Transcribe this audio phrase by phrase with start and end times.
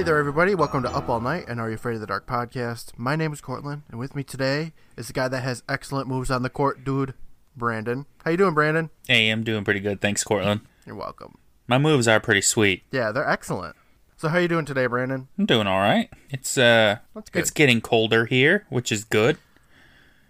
[0.00, 0.54] Hey there, everybody.
[0.54, 2.92] Welcome to Up All Night and Are You Afraid of the Dark podcast.
[2.96, 6.30] My name is Courtland, and with me today is the guy that has excellent moves
[6.30, 7.12] on the court, dude,
[7.54, 8.06] Brandon.
[8.24, 8.88] How you doing, Brandon?
[9.06, 10.00] Hey, I'm doing pretty good.
[10.00, 10.62] Thanks, Courtland.
[10.86, 11.36] You're welcome.
[11.68, 12.82] My moves are pretty sweet.
[12.90, 13.76] Yeah, they're excellent.
[14.16, 15.28] So how you doing today, Brandon?
[15.38, 16.08] I'm doing all right.
[16.30, 17.00] It's uh
[17.34, 19.36] it's getting colder here, which is good.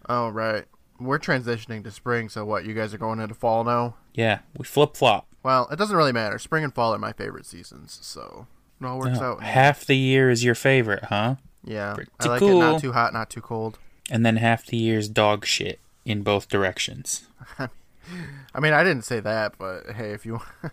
[0.09, 0.65] Oh, right.
[0.99, 3.95] We're transitioning to spring, so what, you guys are going into fall now?
[4.15, 5.29] Yeah, we flip-flop.
[5.45, 6.41] Well, it doesn't really matter.
[6.41, 8.49] Spring and fall are my favorite seasons, so
[8.81, 9.43] it all works Oh, out.
[9.43, 11.37] half the year is your favorite, huh?
[11.65, 13.79] Yeah, pretty I like it not too hot, not too cold.
[14.11, 17.27] And then half the year's dog shit in both directions.
[17.59, 20.73] I mean, I didn't say that, but hey, if you if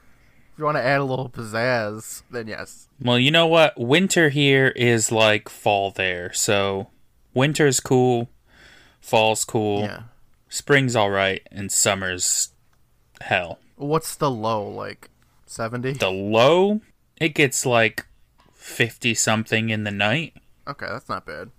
[0.58, 2.88] you want to add a little pizzazz, then yes.
[3.02, 3.78] Well, you know what?
[3.80, 6.34] Winter here is like fall there.
[6.34, 6.88] So
[7.34, 8.30] winter's cool,
[9.02, 10.04] fall's cool, Yeah.
[10.50, 12.54] spring's all right, and summer's
[13.22, 13.60] hell.
[13.76, 15.10] What's the low like?
[15.46, 15.94] Seventy.
[15.94, 16.82] The low,
[17.20, 18.06] it gets like
[18.54, 20.34] 50 something in the night.
[20.68, 21.52] Okay, that's not bad.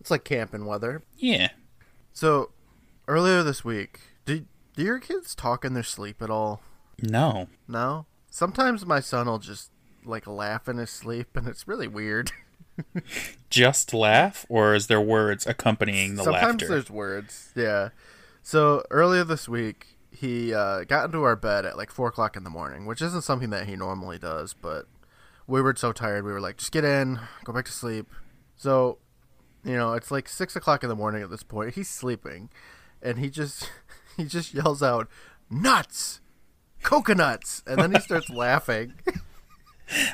[0.00, 1.02] It's like camping weather.
[1.16, 1.50] Yeah.
[2.12, 2.50] So
[3.06, 6.62] earlier this week, do do your kids talk in their sleep at all?
[7.02, 7.48] No.
[7.66, 8.06] No.
[8.30, 9.70] Sometimes my son will just
[10.04, 12.32] like laugh in his sleep, and it's really weird.
[13.50, 16.66] Just laugh, or is there words accompanying the Sometimes laughter?
[16.66, 17.52] Sometimes there's words.
[17.56, 17.88] Yeah.
[18.42, 22.42] So earlier this week, he uh, got into our bed at like four o'clock in
[22.42, 24.52] the morning, which isn't something that he normally does.
[24.52, 24.86] But
[25.46, 28.08] we were so tired, we were like, just get in, go back to sleep.
[28.56, 28.98] So,
[29.64, 31.74] you know, it's like six o'clock in the morning at this point.
[31.74, 32.50] He's sleeping,
[33.00, 33.70] and he just
[34.16, 35.08] he just yells out,
[35.48, 36.20] "Nuts,
[36.82, 38.94] coconuts!" And then he starts laughing,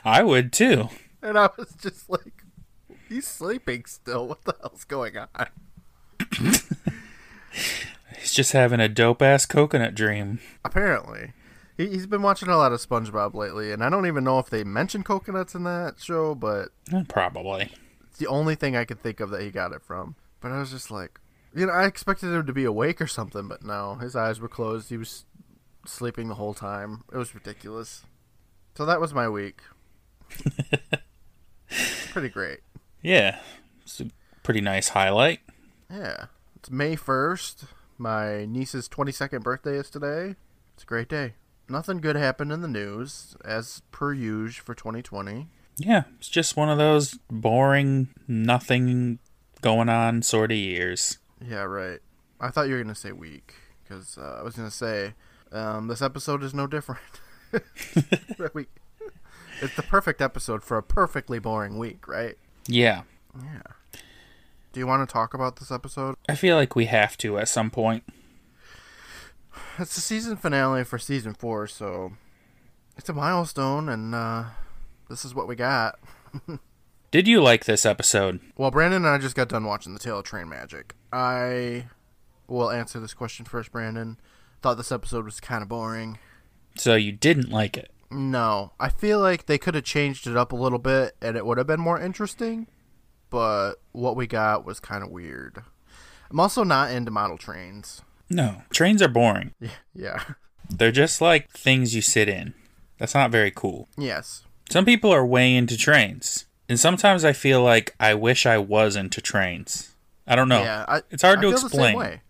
[0.05, 0.91] I would too.
[1.23, 2.45] and I was just like,
[3.09, 4.29] "He's sleeping still.
[4.29, 5.47] What the hell's going on?"
[8.35, 10.41] Just having a dope ass coconut dream.
[10.65, 11.33] Apparently.
[11.77, 14.51] He, he's been watching a lot of SpongeBob lately, and I don't even know if
[14.51, 17.71] they mention coconuts in that show, but Eh, Probably.
[18.09, 20.17] it's the only thing I could think of that he got it from.
[20.41, 21.21] But I was just like,
[21.55, 24.49] you know, I expected him to be awake or something, but no, his eyes were
[24.49, 24.89] closed.
[24.89, 25.25] He was
[25.87, 27.05] sleeping the whole time.
[27.13, 28.03] It was ridiculous.
[28.77, 29.61] So that was my week.
[32.11, 32.61] Pretty great.
[33.03, 33.39] Yeah.
[33.83, 34.07] It's a
[34.43, 35.41] pretty nice highlight.
[35.91, 36.27] Yeah.
[36.57, 37.65] It's May 1st.
[37.97, 40.35] My niece's 22nd birthday is today.
[40.75, 41.35] It's a great day.
[41.69, 45.49] Nothing good happened in the news, as per usual for 2020.
[45.77, 46.05] Yeah.
[46.19, 49.19] It's just one of those boring, nothing
[49.61, 51.19] going on sort of years.
[51.47, 52.01] Yeah, right.
[52.41, 55.15] I thought you were going to say week, because uh, I was going to say
[55.53, 57.01] um, this episode is no different.
[58.55, 58.67] we,
[59.63, 62.37] it's the perfect episode for a perfectly boring week, right?
[62.67, 63.03] Yeah.
[63.41, 63.63] Yeah.
[64.75, 66.17] Do you want to talk about this episode?
[66.29, 68.03] I feel like we have to at some point.
[69.79, 72.15] It's the season finale for season four, so
[72.97, 74.47] it's a milestone, and uh,
[75.09, 76.01] this is what we got.
[77.13, 78.41] Did you like this episode?
[78.57, 80.97] Well, Brandon and I just got done watching The Tale of Train Magic.
[81.13, 81.87] I
[82.49, 84.19] will answer this question first, Brandon.
[84.61, 86.19] Thought this episode was kind of boring.
[86.77, 87.93] So you didn't like it.
[88.11, 91.47] No, I feel like they could have changed it up a little bit and it
[91.47, 92.67] would have been more interesting,
[93.35, 95.61] but what we got was kind of weird.
[96.31, 98.01] I'm also not into model trains.
[98.31, 98.63] No.
[98.71, 99.51] Trains are boring.
[99.61, 100.23] Yeah, yeah.
[100.71, 102.55] They're just like things you sit in.
[102.97, 103.89] That's not very cool.
[103.99, 104.45] Yes.
[104.71, 106.47] Some people are way into trains.
[106.69, 109.97] And sometimes I feel like I wish I was into trains.
[110.29, 110.63] I don't know.
[110.63, 112.21] Yeah, I, it's hard I to feel the same explain.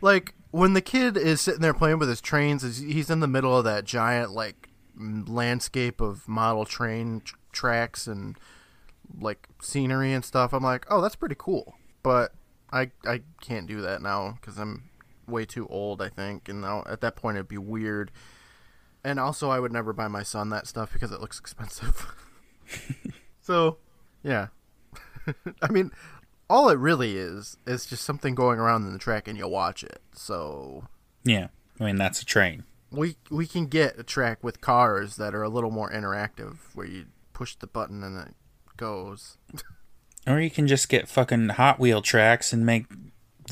[0.00, 3.58] Like when the kid is sitting there playing with his trains, he's in the middle
[3.58, 8.38] of that giant like landscape of model train tr- tracks and
[9.20, 10.52] like scenery and stuff.
[10.52, 11.74] I'm like, oh, that's pretty cool.
[12.02, 12.32] But
[12.72, 14.90] I I can't do that now because I'm
[15.26, 16.00] way too old.
[16.02, 18.10] I think, and now at that point it'd be weird.
[19.04, 22.12] And also, I would never buy my son that stuff because it looks expensive.
[23.40, 23.78] so,
[24.24, 24.48] yeah.
[25.62, 25.92] I mean,
[26.50, 29.84] all it really is is just something going around in the track and you watch
[29.84, 30.00] it.
[30.12, 30.88] So
[31.24, 31.48] Yeah.
[31.78, 32.64] I mean, that's a train.
[32.90, 36.86] we we can get a track with cars that are a little more interactive, where
[36.86, 38.34] you push the button and it
[38.76, 39.36] goes.
[40.26, 42.86] Or you can just get fucking Hot Wheel tracks and make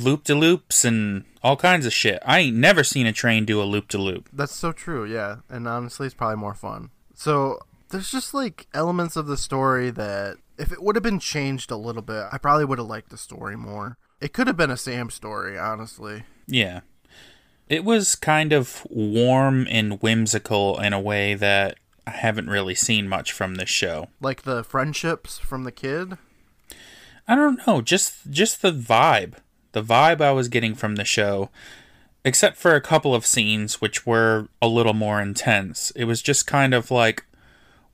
[0.01, 2.21] loop de loops and all kinds of shit.
[2.25, 4.29] I ain't never seen a train do a loop de loop.
[4.33, 5.37] That's so true, yeah.
[5.49, 6.91] And honestly, it's probably more fun.
[7.15, 7.61] So
[7.91, 11.77] there's just like elements of the story that if it would have been changed a
[11.77, 13.97] little bit, I probably would have liked the story more.
[14.21, 16.25] It could have been a Sam story, honestly.
[16.47, 16.81] Yeah.
[17.69, 23.09] It was kind of warm and whimsical in a way that I haven't really seen
[23.09, 24.09] much from this show.
[24.21, 26.19] Like the friendships from the kid.
[27.27, 29.35] I don't know, just just the vibe.
[29.73, 31.51] The vibe I was getting from the show,
[32.25, 35.91] except for a couple of scenes which were a little more intense.
[35.93, 37.25] It was just kind of like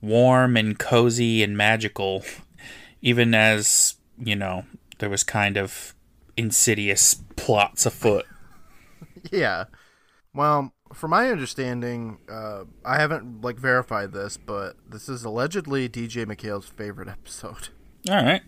[0.01, 2.23] warm and cozy and magical,
[3.01, 4.65] even as, you know,
[4.99, 5.95] there was kind of
[6.37, 8.25] insidious plots afoot.
[9.31, 9.65] Yeah.
[10.33, 16.25] Well, from my understanding, uh, I haven't like verified this, but this is allegedly DJ
[16.25, 17.69] MacHale's favorite episode.
[18.09, 18.41] All right.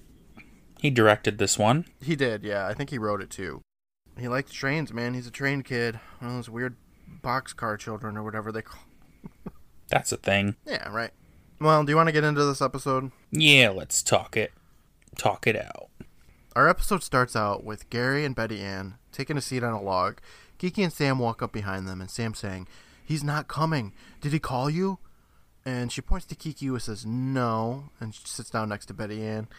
[0.80, 1.86] He directed this one.
[2.02, 2.68] He did, yeah.
[2.68, 3.62] I think he wrote it too.
[4.20, 5.14] He likes trains, man.
[5.14, 6.00] He's a train kid.
[6.20, 6.76] One of those weird
[7.24, 8.82] boxcar children or whatever they call.
[9.88, 10.56] That's a thing.
[10.66, 11.12] Yeah, right.
[11.60, 13.12] Well, do you want to get into this episode?
[13.32, 14.52] Yeah, let's talk it.
[15.18, 15.90] Talk it out.
[16.56, 20.20] Our episode starts out with Gary and Betty Ann taking a seat on a log.
[20.64, 22.70] Kiki and Sam walk up behind them, and Sam saying,
[23.04, 23.92] He's not coming.
[24.22, 24.98] Did he call you?
[25.66, 29.22] And she points to Kiki, who says, No, and she sits down next to Betty
[29.26, 29.50] Ann.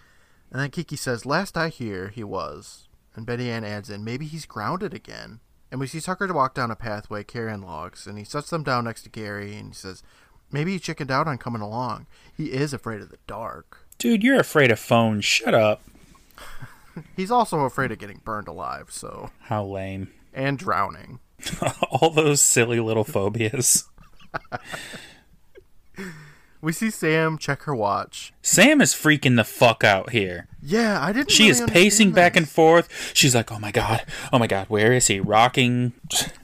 [0.50, 2.88] And then Kiki says, Last I hear, he was.
[3.14, 5.40] And Betty Ann adds in, Maybe he's grounded again.
[5.70, 8.84] And we see Tucker walk down a pathway carrying logs, and he sets them down
[8.84, 10.02] next to Gary, and he says,
[10.50, 12.06] Maybe he chickened out on coming along.
[12.34, 13.86] He is afraid of the dark.
[13.98, 15.26] Dude, you're afraid of phones.
[15.26, 15.82] Shut up.
[17.14, 19.28] He's also afraid of getting burned alive, so.
[19.40, 20.08] How lame.
[20.34, 21.20] And drowning.
[21.90, 23.84] All those silly little phobias.
[26.60, 28.32] we see Sam check her watch.
[28.42, 30.48] Sam is freaking the fuck out here.
[30.60, 31.30] Yeah, I didn't.
[31.30, 33.12] She really is pacing understand back and forth.
[33.14, 35.20] She's like, "Oh my god, oh my god, where is he?
[35.20, 35.92] Rocking."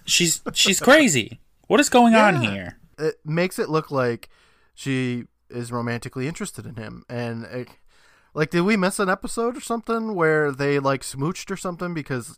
[0.05, 1.41] She's she's crazy.
[1.67, 2.79] What is going on here?
[2.99, 4.29] It makes it look like
[4.75, 7.69] she is romantically interested in him, and it,
[8.35, 11.95] like, did we miss an episode or something where they like smooched or something?
[11.95, 12.37] Because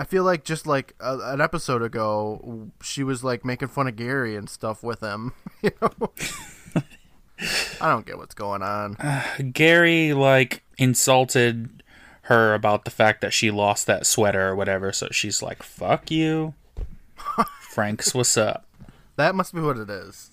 [0.00, 3.96] I feel like just like a, an episode ago, she was like making fun of
[3.96, 5.34] Gary and stuff with him.
[5.62, 6.10] You know.
[7.82, 8.96] I don't get what's going on.
[9.52, 11.82] Gary like insulted
[12.22, 16.10] her about the fact that she lost that sweater or whatever, so she's like, "Fuck
[16.10, 16.54] you."
[17.60, 18.64] Frank's what's up?
[19.16, 20.30] That must be what it is.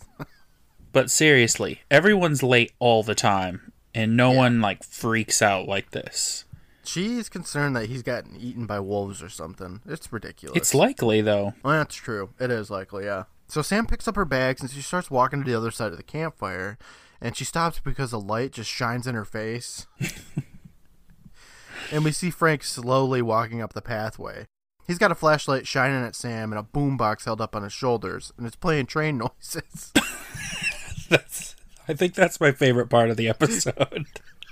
[0.94, 6.46] But seriously, everyone's late all the time, and no one like freaks out like this.
[6.88, 9.82] She's concerned that he's gotten eaten by wolves or something.
[9.86, 10.56] It's ridiculous.
[10.56, 11.54] It's likely though.
[11.64, 12.30] Well, that's true.
[12.40, 13.24] It is likely, yeah.
[13.48, 15.98] So Sam picks up her bags and she starts walking to the other side of
[15.98, 16.78] the campfire,
[17.22, 19.88] and she stops because the light just shines in her face.
[21.92, 24.46] and we see Frank slowly walking up the pathway.
[24.86, 28.32] He's got a flashlight shining at Sam and a boombox held up on his shoulders,
[28.38, 29.92] and it's playing train noises.
[31.10, 31.56] That's
[31.90, 34.08] I think that's my favorite part of the episode.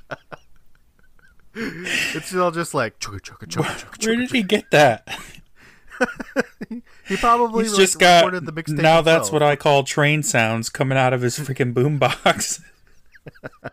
[1.55, 4.05] it's all just like chugga chugga chugga chugga.
[4.05, 5.07] Where did he get that?
[7.07, 8.81] He probably He's like, just got recorded the mixtape.
[8.81, 8.99] now.
[9.01, 9.33] That's himself.
[9.33, 12.61] what I call train sounds coming out of his freaking boombox.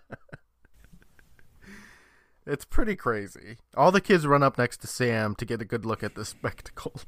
[2.46, 3.56] It's pretty crazy.
[3.76, 6.28] All the kids run up next to Sam to get a good look at this
[6.31, 7.00] spectacle.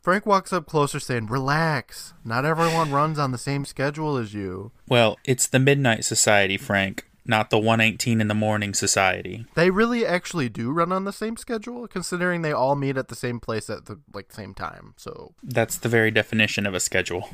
[0.00, 2.14] Frank walks up closer saying, Relax.
[2.24, 4.70] Not everyone runs on the same schedule as you.
[4.88, 9.46] well, it's the Midnight Society, Frank, not the 118 in the morning society.
[9.54, 13.14] They really actually do run on the same schedule, considering they all meet at the
[13.16, 14.94] same place at the like same time.
[14.96, 17.30] So That's the very definition of a schedule.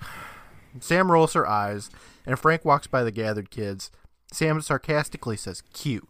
[0.80, 1.90] Sam rolls her eyes,
[2.26, 3.90] and Frank walks by the gathered kids.
[4.32, 6.08] Sam sarcastically says, Cute.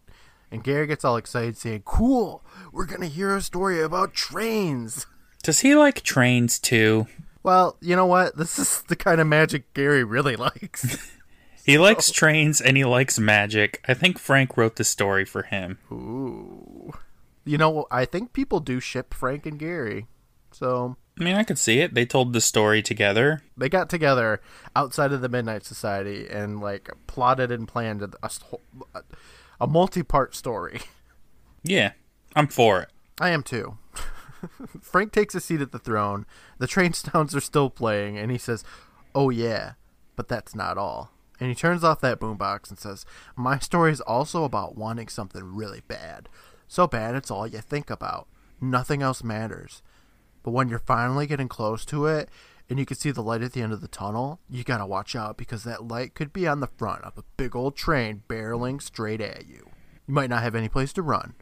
[0.51, 5.05] And Gary gets all excited, saying, Cool, we're gonna hear a story about trains.
[5.43, 7.07] Does he like trains too?
[7.43, 8.35] Well, you know what?
[8.35, 11.13] This is the kind of magic Gary really likes.
[11.69, 13.83] He likes trains and he likes magic.
[13.87, 15.77] I think Frank wrote the story for him.
[15.91, 16.93] Ooh.
[17.45, 20.07] You know, I think people do ship Frank and Gary.
[20.51, 21.93] So I mean, I could see it.
[21.93, 23.41] They told the story together.
[23.55, 24.41] they got together
[24.75, 29.03] outside of the Midnight Society and like plotted and planned a, a,
[29.61, 30.81] a multi-part story.
[31.61, 31.91] Yeah,
[32.37, 32.89] I'm for it.
[33.19, 33.77] I am too.
[34.81, 36.25] Frank takes a seat at the throne.
[36.57, 38.63] The train sounds are still playing, and he says,
[39.13, 39.73] "Oh yeah,
[40.15, 43.05] but that's not all." And he turns off that boombox and says,
[43.35, 46.29] "My story is also about wanting something really bad,
[46.67, 48.27] so bad it's all you think about.
[48.59, 49.81] Nothing else matters.
[50.43, 52.29] But when you're finally getting close to it."
[52.69, 54.39] And you can see the light at the end of the tunnel.
[54.47, 57.55] You gotta watch out because that light could be on the front of a big
[57.55, 59.69] old train barreling straight at you.
[60.07, 61.33] You might not have any place to run.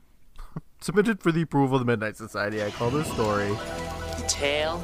[0.79, 3.49] Submitted for the approval of the Midnight Society, I call this story.
[3.49, 4.81] The Tale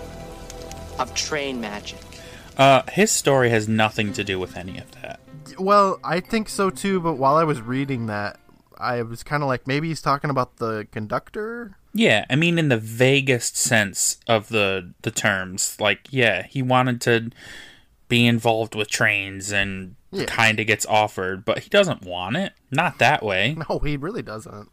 [1.00, 2.13] of train magic.
[2.58, 5.20] Uh, his story has nothing to do with any of that.
[5.58, 8.40] Well, I think so too, but while I was reading that,
[8.78, 11.78] I was kind of like, maybe he's talking about the conductor?
[11.94, 15.78] Yeah, I mean in the vaguest sense of the the terms.
[15.80, 17.30] Like, yeah, he wanted to
[18.08, 20.26] be involved with trains and Yeah.
[20.26, 22.54] kind of gets offered, but he doesn't want it.
[22.72, 23.56] Not that way.
[23.70, 24.70] No, he really doesn't.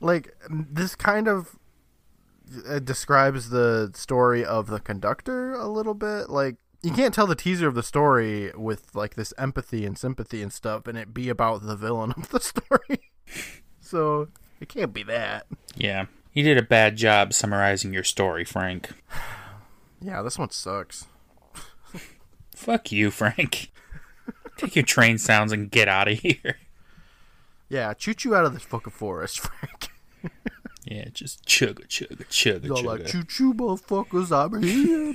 [0.00, 1.58] Like, this kind of
[2.68, 6.30] uh, describes the story of the conductor a little bit.
[6.30, 10.42] Like, you can't tell the teaser of the story with like this empathy and sympathy
[10.42, 13.10] and stuff and it be about the villain of the story.
[13.80, 14.28] so
[14.60, 15.46] it can't be that.
[15.76, 16.06] Yeah.
[16.32, 18.90] You did a bad job summarizing your story, Frank.
[20.00, 21.06] Yeah, this one sucks.
[22.54, 23.72] Fuck you, Frank.
[24.56, 26.58] Take your train sounds and get out of here.
[27.68, 29.88] Yeah, choo choo out of this fucking forest, Frank.
[30.84, 32.84] Yeah, just chugga chugga chugga Y'all chugga.
[32.84, 35.14] like choo choo motherfuckers, I'm here.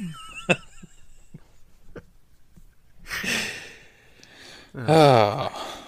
[4.78, 5.80] Oh,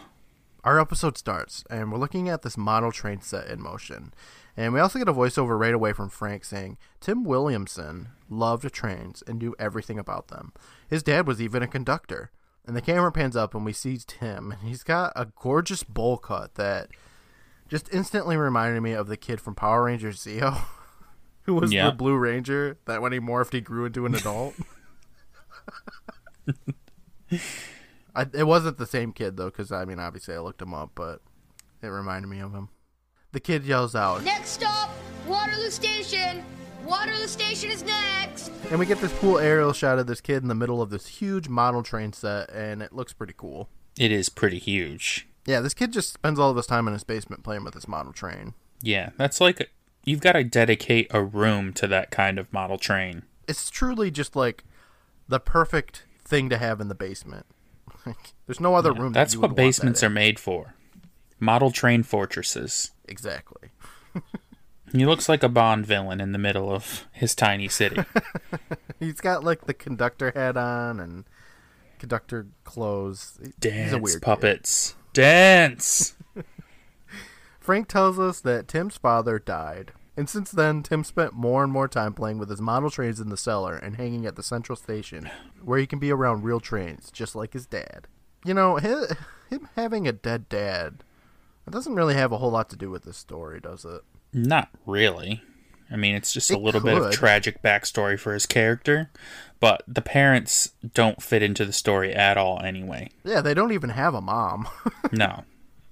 [0.63, 4.13] Our episode starts, and we're looking at this model train set in motion.
[4.57, 9.21] And we also get a voiceover right away from Frank saying, Tim Williamson loved trains
[9.27, 10.53] and knew everything about them.
[10.89, 12.31] His dad was even a conductor.
[12.65, 16.17] And the camera pans up, and we see Tim, and he's got a gorgeous bowl
[16.17, 16.87] cut that
[17.69, 20.61] just instantly reminded me of the kid from Power Rangers Zeo,
[21.43, 21.87] who was Yeah.
[21.87, 24.55] the Blue Ranger that when he morphed, he grew into an adult.
[28.15, 30.91] I, it wasn't the same kid though, because I mean, obviously I looked him up,
[30.95, 31.21] but
[31.81, 32.69] it reminded me of him.
[33.31, 34.89] The kid yells out, Next stop,
[35.27, 36.43] Waterloo Station.
[36.85, 38.51] Waterloo Station is next.
[38.69, 41.07] and we get this cool aerial shot of this kid in the middle of this
[41.07, 43.67] huge model train set, and it looks pretty cool.
[43.97, 45.27] it is pretty huge.
[45.45, 47.87] Yeah, this kid just spends all of his time in his basement playing with this
[47.87, 48.53] model train.
[48.81, 49.69] Yeah, that's like
[50.03, 53.23] you've got to dedicate a room to that kind of model train.
[53.47, 54.63] It's truly just like
[55.27, 57.45] the perfect thing to have in the basement.
[58.45, 59.13] There's no other room.
[59.13, 60.75] that That's you what basements that are made for.
[61.39, 62.91] Model train fortresses.
[63.07, 63.69] Exactly.
[64.91, 68.01] He looks like a Bond villain in the middle of his tiny city.
[68.99, 71.25] He's got like the conductor hat on and
[71.99, 73.37] conductor clothes.
[73.41, 74.21] He's a Dance weird kid.
[74.21, 74.95] puppets.
[75.11, 76.15] Dance.
[77.59, 79.91] Frank tells us that Tim's father died.
[80.17, 83.29] And since then, Tim spent more and more time playing with his model trains in
[83.29, 85.29] the cellar and hanging at the central station,
[85.63, 88.07] where he can be around real trains, just like his dad.
[88.45, 89.15] You know, hi-
[89.49, 91.03] him having a dead dad,
[91.67, 94.01] it doesn't really have a whole lot to do with this story, does it?
[94.31, 95.41] Not really.
[95.91, 99.11] I mean, it's just a It little bit of tragic backstory for his character,
[99.59, 103.09] but the parents don't fit into the story at all anyway.
[103.23, 104.67] Yeah, they don't even have a mom.
[105.11, 105.43] No.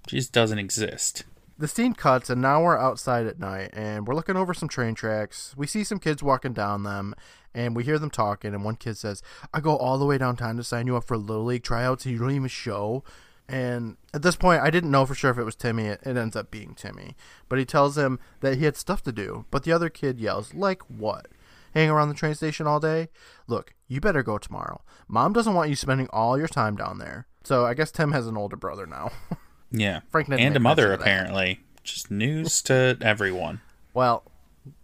[0.08, 1.24] She just doesn't exist.
[1.63, 4.96] The scene cuts, and now we're outside at night, and we're looking over some train
[4.96, 5.55] tracks.
[5.55, 7.15] We see some kids walking down them,
[7.55, 8.53] and we hear them talking.
[8.53, 11.15] And one kid says, "I go all the way downtown to sign you up for
[11.15, 13.05] little league tryouts, and you don't even show."
[13.48, 15.86] And at this point, I didn't know for sure if it was Timmy.
[15.86, 17.15] It, it ends up being Timmy,
[17.48, 19.46] but he tells him that he had stuff to do.
[19.50, 21.29] But the other kid yells, "Like what?
[21.74, 23.08] Hang around the train station all day?
[23.48, 24.82] Look, you better go tomorrow.
[25.08, 28.27] Mom doesn't want you spending all your time down there." So I guess Tim has
[28.27, 29.13] an older brother now.
[29.74, 30.01] Yeah.
[30.12, 31.03] Frank and a mother, mention of that.
[31.03, 31.60] apparently.
[31.84, 33.60] Just news to everyone.
[33.94, 34.24] Well,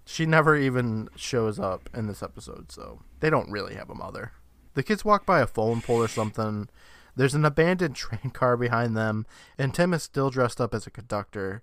[0.05, 4.33] she never even shows up in this episode, so they don't really have a mother.
[4.73, 6.67] The kids walk by a phone pole or something.
[7.15, 9.25] There's an abandoned train car behind them,
[9.57, 11.61] and Tim is still dressed up as a conductor.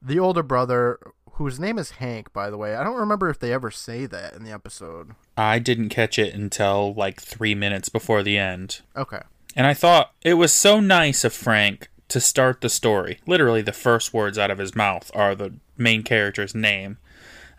[0.00, 0.98] The older brother,
[1.32, 4.34] whose name is Hank, by the way, I don't remember if they ever say that
[4.34, 5.14] in the episode.
[5.36, 8.80] I didn't catch it until like three minutes before the end.
[8.96, 9.20] Okay.
[9.54, 13.20] And I thought it was so nice of Frank to start the story.
[13.26, 16.98] Literally, the first words out of his mouth are the main character's name.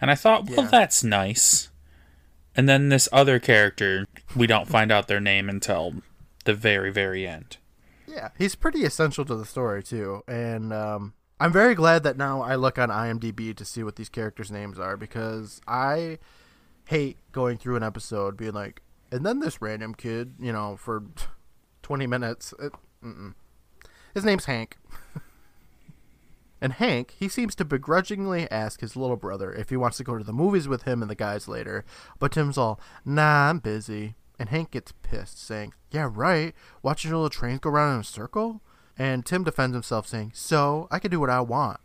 [0.02, 0.70] And I thought, well, Yeah.
[0.70, 1.70] that's nice.
[2.56, 4.06] And then this other character,
[4.36, 5.96] we don't find out their name until
[6.46, 7.58] the very, very end.
[8.08, 12.42] Yeah, he's pretty essential to the story too, and um, I'm very glad that now
[12.42, 16.20] I look on IMDb to see what these characters' names are because I
[16.86, 18.82] hate going through an episode being like,
[19.12, 21.06] and then this random kid, you know, for
[21.82, 22.54] 20 minutes.
[22.60, 22.74] It.
[24.14, 24.78] His name's Hank.
[26.62, 30.18] and Hank, he seems to begrudgingly ask his little brother if he wants to go
[30.18, 31.84] to the movies with him and the guys later,
[32.20, 34.16] but Tim's all, nah, I'm busy.
[34.40, 36.56] And Hank gets pissed, saying, Yeah, right.
[36.82, 38.62] Watching your little trains go around in a circle?
[38.98, 41.80] And Tim defends himself, saying, So, I can do what I want.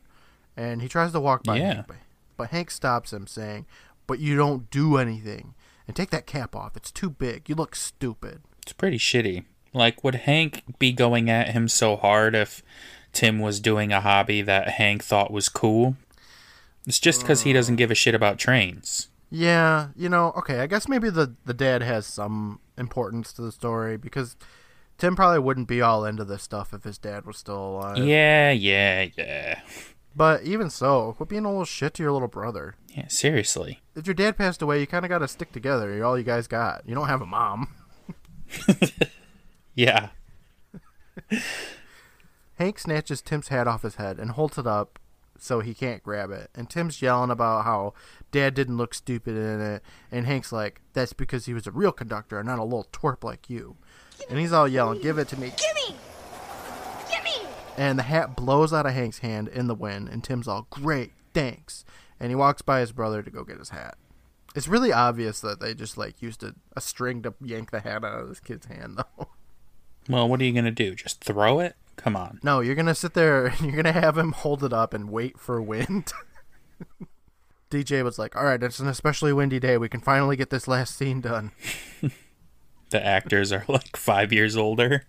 [0.57, 1.75] And he tries to walk by Yeah.
[1.75, 1.97] Hank, but,
[2.37, 3.67] but Hank stops him, saying,
[4.07, 5.55] But you don't do anything.
[5.87, 6.77] And take that cap off.
[6.77, 7.49] It's too big.
[7.49, 8.43] You look stupid.
[8.63, 9.45] It's pretty shitty.
[9.73, 12.63] Like, would Hank be going at him so hard if
[13.13, 15.97] Tim was doing a hobby that Hank thought was cool?
[16.87, 17.77] It's just because he doesn't uh.
[17.77, 19.09] give a shit about trains.
[19.31, 23.53] Yeah, you know, okay, I guess maybe the, the dad has some importance to the
[23.53, 24.37] story because
[24.97, 27.99] Tim probably wouldn't be all into this stuff if his dad was still alive.
[27.99, 29.61] Yeah, yeah, yeah.
[30.17, 32.75] But even so, quit being a little shit to your little brother.
[32.97, 33.81] Yeah, seriously.
[33.95, 35.95] if your dad passed away, you kind of got to stick together.
[35.95, 36.83] You're all you guys got.
[36.89, 37.69] You don't have a mom.
[39.79, 40.09] Yeah.
[42.57, 44.99] Hank snatches Tim's hat off his head and holds it up
[45.39, 46.51] so he can't grab it.
[46.53, 47.95] And Tim's yelling about how
[48.33, 51.93] Dad didn't look stupid in it, and Hank's like, "That's because he was a real
[51.93, 53.77] conductor, and not a little twerp like you."
[54.29, 55.97] And he's all yelling, "Give it to me!" Gimme!
[57.09, 57.47] Gimme!
[57.77, 61.13] And the hat blows out of Hank's hand in the wind, and Tim's all, "Great,
[61.35, 61.85] thanks."
[62.19, 63.97] And he walks by his brother to go get his hat.
[64.57, 68.03] It's really obvious that they just like used a, a string to yank the hat
[68.03, 69.29] out of this kid's hand, though.
[70.09, 70.95] Well, what are you gonna do?
[70.95, 71.77] Just throw it?
[71.97, 72.41] Come on.
[72.43, 75.39] No, you're gonna sit there and you're gonna have him hold it up and wait
[75.39, 76.13] for wind.
[77.71, 79.77] DJ was like, "All right, it's an especially windy day.
[79.77, 81.53] We can finally get this last scene done."
[82.91, 85.05] The actors are like five years older.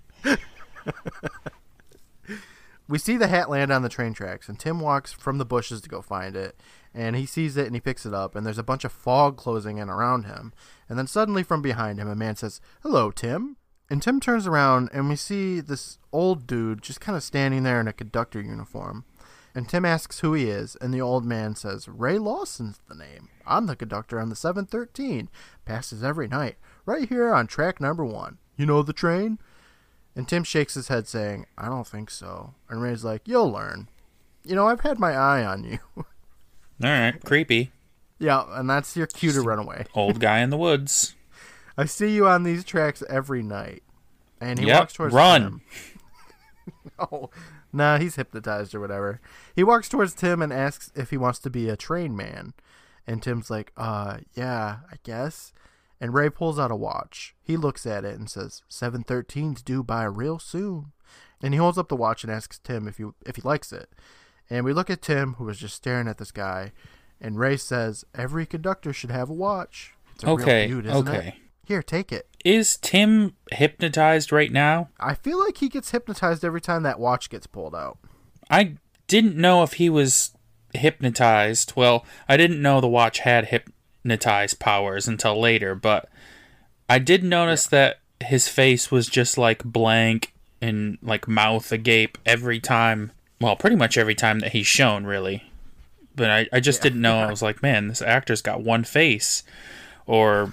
[2.90, 5.80] We see the hat land on the train tracks, and Tim walks from the bushes
[5.82, 6.60] to go find it.
[6.92, 9.38] And he sees it and he picks it up, and there's a bunch of fog
[9.38, 10.54] closing in around him.
[10.90, 13.58] And then suddenly from behind him, a man says, Hello, Tim.
[13.90, 17.82] And Tim turns around, and we see this old dude just kind of standing there
[17.82, 19.04] in a conductor uniform.
[19.56, 23.30] And Tim asks who he is, and the old man says, Ray Lawson's the name.
[23.48, 25.28] I'm the conductor on the 713.
[25.66, 28.38] Passes every night, right here on track number one.
[28.56, 29.40] You know the train?
[30.16, 32.54] And Tim shakes his head, saying, I don't think so.
[32.70, 33.88] And Ray's like, You'll learn.
[34.44, 35.80] You know, I've had my eye on you.
[35.98, 36.04] All
[36.82, 37.72] right, creepy.
[38.20, 39.86] yeah, and that's your cue to run away.
[39.96, 41.16] Old guy in the woods.
[41.80, 43.84] I see you on these tracks every night.
[44.42, 45.42] And he Yep, walks towards run.
[45.42, 45.62] Tim.
[47.00, 47.30] oh,
[47.74, 49.22] nah, he's hypnotized or whatever.
[49.56, 52.54] He walks towards Tim and asks if he wants to be a train man.
[53.08, 55.54] And Tim's like, uh, yeah, I guess.
[56.02, 57.36] And Ray pulls out a watch.
[57.42, 60.92] He looks at it and says, 713's due by real soon.
[61.42, 63.90] And he holds up the watch and asks Tim if he, if he likes it.
[64.50, 66.72] And we look at Tim, who was just staring at this guy.
[67.22, 69.94] And Ray says, every conductor should have a watch.
[70.16, 71.34] It's a Okay, real beaut, isn't it?
[71.70, 72.28] Here, take it.
[72.44, 74.90] Is Tim hypnotized right now?
[75.00, 78.00] I feel like he gets hypnotized every time that watch gets pulled out.
[78.50, 80.32] I didn't know if he was
[80.74, 81.74] hypnotized.
[81.76, 86.10] Well, I didn't know the watch had hypnotized powers until later, but
[86.90, 92.60] I did notice that his face was just like blank and like mouth agape every
[92.60, 93.12] time.
[93.40, 95.44] Well, pretty much every time that he's shown, really.
[96.16, 97.20] But I, I just didn't know.
[97.20, 99.44] I was like, man, this actor's got one face.
[100.08, 100.52] Or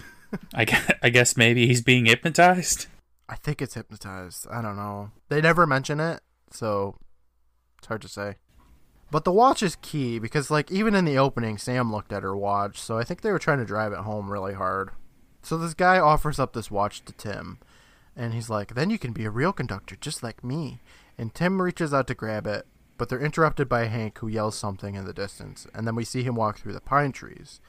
[0.55, 2.87] I, gue- I guess maybe he's being hypnotized.
[3.29, 4.47] I think it's hypnotized.
[4.51, 5.11] I don't know.
[5.29, 6.97] They never mention it, so
[7.79, 8.37] it's hard to say.
[9.11, 12.37] But the watch is key because, like, even in the opening, Sam looked at her
[12.37, 14.91] watch, so I think they were trying to drive it home really hard.
[15.43, 17.59] So this guy offers up this watch to Tim,
[18.17, 20.81] and he's like, Then you can be a real conductor just like me.
[21.17, 22.67] And Tim reaches out to grab it,
[22.99, 26.23] but they're interrupted by Hank, who yells something in the distance, and then we see
[26.25, 27.61] him walk through the pine trees.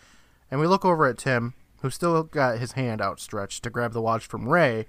[0.50, 4.02] And we look over at Tim, who still got his hand outstretched to grab the
[4.02, 4.86] watch from Ray,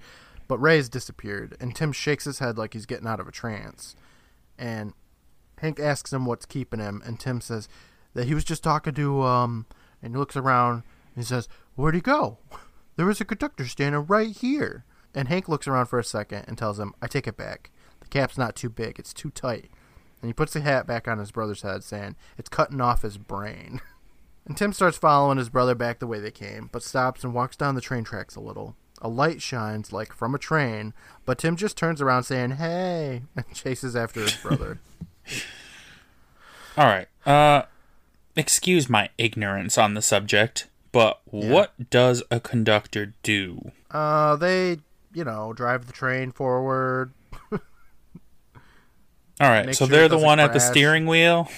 [0.46, 3.94] but Ray's disappeared, and Tim shakes his head like he's getting out of a trance.
[4.58, 4.94] And
[5.58, 7.68] Hank asks him what's keeping him, and Tim says
[8.14, 9.66] that he was just talking to, um,
[10.02, 10.82] and he looks around
[11.14, 12.38] and he says, Where'd he go?
[12.96, 14.84] There was a conductor standing right here.
[15.14, 17.70] And Hank looks around for a second and tells him, I take it back.
[18.00, 19.70] The cap's not too big, it's too tight.
[20.20, 23.16] And he puts the hat back on his brother's head, saying, It's cutting off his
[23.16, 23.80] brain.
[24.48, 27.54] And Tim starts following his brother back the way they came, but stops and walks
[27.54, 28.74] down the train tracks a little.
[29.00, 30.94] A light shines like from a train,
[31.26, 34.80] but Tim just turns around saying, Hey, and chases after his brother.
[36.76, 37.08] All right.
[37.26, 37.62] Uh,
[38.36, 43.70] excuse my ignorance on the subject, but what does a conductor do?
[43.90, 44.78] uh, they,
[45.12, 47.12] you know, drive the train forward.
[49.40, 51.48] All right, Make so sure they're the one at the steering wheel.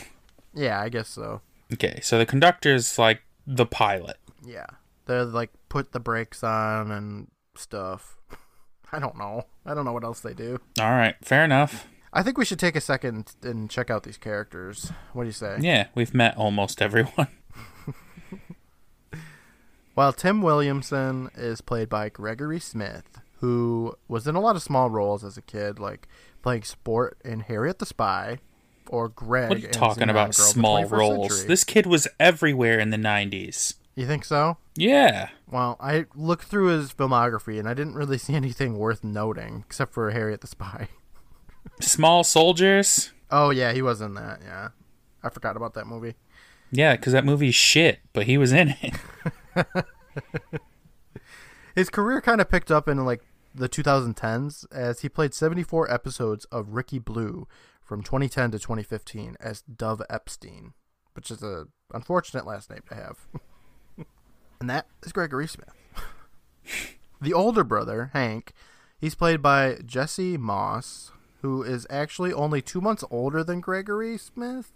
[0.52, 1.40] Yeah, I guess so.
[1.72, 4.16] Okay, so the conductor's like the pilot.
[4.44, 4.66] Yeah.
[5.06, 8.16] They're like put the brakes on and stuff.
[8.92, 9.46] I don't know.
[9.64, 10.58] I don't know what else they do.
[10.80, 11.86] All right, fair enough.
[12.12, 14.90] I think we should take a second and check out these characters.
[15.12, 15.58] What do you say?
[15.60, 17.28] Yeah, we've met almost everyone.
[19.96, 24.88] Well, Tim Williamson is played by Gregory Smith, who was in a lot of small
[24.88, 26.08] roles as a kid, like
[26.42, 28.38] playing Sport in Harriet the Spy,
[28.90, 29.48] or Greg.
[29.48, 30.34] What are you talking about?
[30.34, 31.30] Small roles.
[31.30, 31.48] Century.
[31.48, 33.74] This kid was everywhere in the '90s.
[33.94, 34.58] You think so?
[34.76, 35.28] Yeah.
[35.48, 39.94] Well, I looked through his filmography and I didn't really see anything worth noting except
[39.94, 40.88] for Harriet the Spy.
[41.80, 43.12] Small soldiers.
[43.30, 44.40] Oh yeah, he was in that.
[44.44, 44.70] Yeah,
[45.22, 46.14] I forgot about that movie.
[46.72, 48.94] Yeah, because that movie's shit, but he was in it.
[51.74, 53.22] His career kind of picked up in like
[53.54, 57.48] the 2010s as he played 74 episodes of Rookie Blue
[57.90, 60.74] from 2010 to 2015 as Dov Epstein,
[61.14, 63.26] which is a unfortunate last name to have.
[64.60, 65.74] and that is Gregory Smith.
[67.20, 68.52] the older brother, Hank,
[69.00, 71.10] he's played by Jesse Moss,
[71.42, 74.70] who is actually only two months older than Gregory Smith.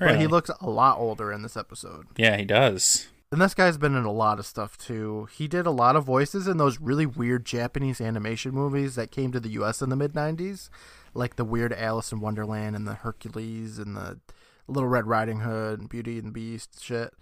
[0.00, 2.08] but he looks a lot older in this episode.
[2.16, 3.06] Yeah, he does.
[3.30, 5.28] And this guy's been in a lot of stuff too.
[5.30, 9.30] He did a lot of voices in those really weird Japanese animation movies that came
[9.30, 10.68] to the US in the mid 90s,
[11.14, 14.18] like the weird Alice in Wonderland and the Hercules and the
[14.66, 17.12] Little Red Riding Hood and Beauty and the Beast shit.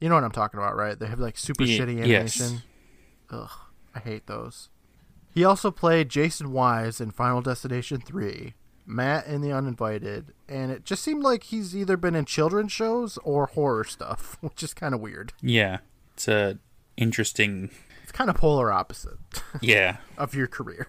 [0.00, 0.98] You know what I'm talking about, right?
[0.98, 2.40] They have like super Ye- shitty yes.
[2.40, 2.62] animation.
[3.30, 3.50] Ugh,
[3.94, 4.68] I hate those.
[5.34, 8.54] He also played Jason Wise in Final Destination 3,
[8.86, 13.18] Matt in The Uninvited, and it just seemed like he's either been in children's shows
[13.24, 15.32] or horror stuff, which is kind of weird.
[15.42, 15.78] Yeah,
[16.14, 16.58] it's a
[16.96, 17.70] interesting.
[18.02, 19.18] It's kind of polar opposite
[19.60, 20.88] Yeah, of your career.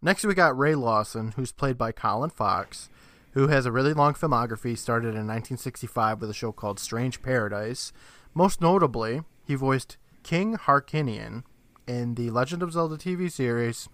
[0.00, 2.88] Next, we got Ray Lawson, who's played by Colin Fox,
[3.32, 4.78] who has a really long filmography.
[4.78, 7.92] Started in 1965 with a show called Strange Paradise.
[8.32, 11.42] Most notably, he voiced King Harkinian
[11.86, 13.88] in the Legend of Zelda TV series.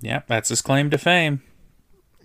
[0.00, 1.42] yeah, that's his claim to fame.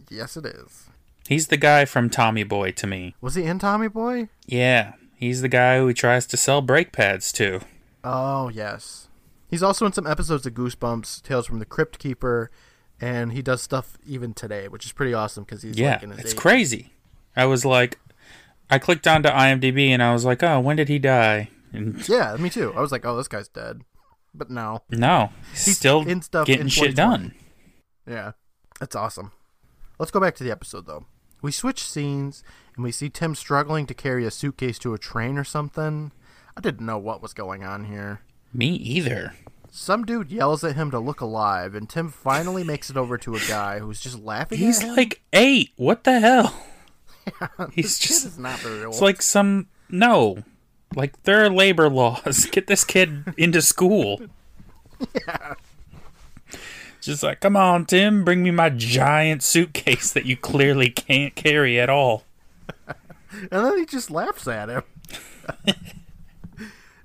[0.10, 0.86] Yes, it is.
[1.28, 3.16] He's the guy from Tommy Boy to me.
[3.22, 4.30] Was he in Tommy Boy?
[4.46, 7.62] Yeah, he's the guy who he tries to sell brake pads to.
[8.04, 9.08] Oh, yes.
[9.52, 12.50] He's also in some episodes of Goosebumps, Tales from the Crypt Keeper,
[13.02, 16.12] and he does stuff even today, which is pretty awesome because he's yeah, like in
[16.12, 16.38] his it's 80s.
[16.38, 16.94] crazy.
[17.36, 18.00] I was like,
[18.70, 21.50] I clicked onto IMDb and I was like, oh, when did he die?
[21.74, 22.74] And Yeah, me too.
[22.76, 23.82] I was like, oh, this guy's dead.
[24.34, 24.84] But no.
[24.90, 27.34] no, he's, He's still in stuff getting in shit done.
[28.08, 28.32] Yeah,
[28.80, 29.34] that's awesome.
[30.00, 31.06] Let's go back to the episode though.
[31.42, 32.42] We switch scenes
[32.76, 36.14] and we see Tim struggling to carry a suitcase to a train or something.
[36.56, 38.22] I didn't know what was going on here.
[38.54, 39.34] Me either.
[39.70, 43.36] Some dude yells at him to look alive, and Tim finally makes it over to
[43.36, 44.96] a guy who's just laughing He's at him.
[44.96, 45.72] like eight.
[45.78, 46.66] What the hell?
[47.74, 48.26] He's This kid just.
[48.26, 48.94] is not very old.
[48.96, 50.44] It's like some no,
[50.96, 52.46] like there are labor laws.
[52.52, 54.22] Get this kid into school.
[55.28, 55.56] Yeah.
[57.02, 61.80] Just like, come on, Tim, bring me my giant suitcase that you clearly can't carry
[61.80, 62.24] at all.
[62.88, 64.84] and then he just laughs at him.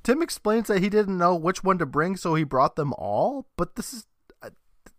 [0.07, 3.49] Tim explains that he didn't know which one to bring, so he brought them all.
[3.57, 4.07] But this is
[4.41, 4.51] uh,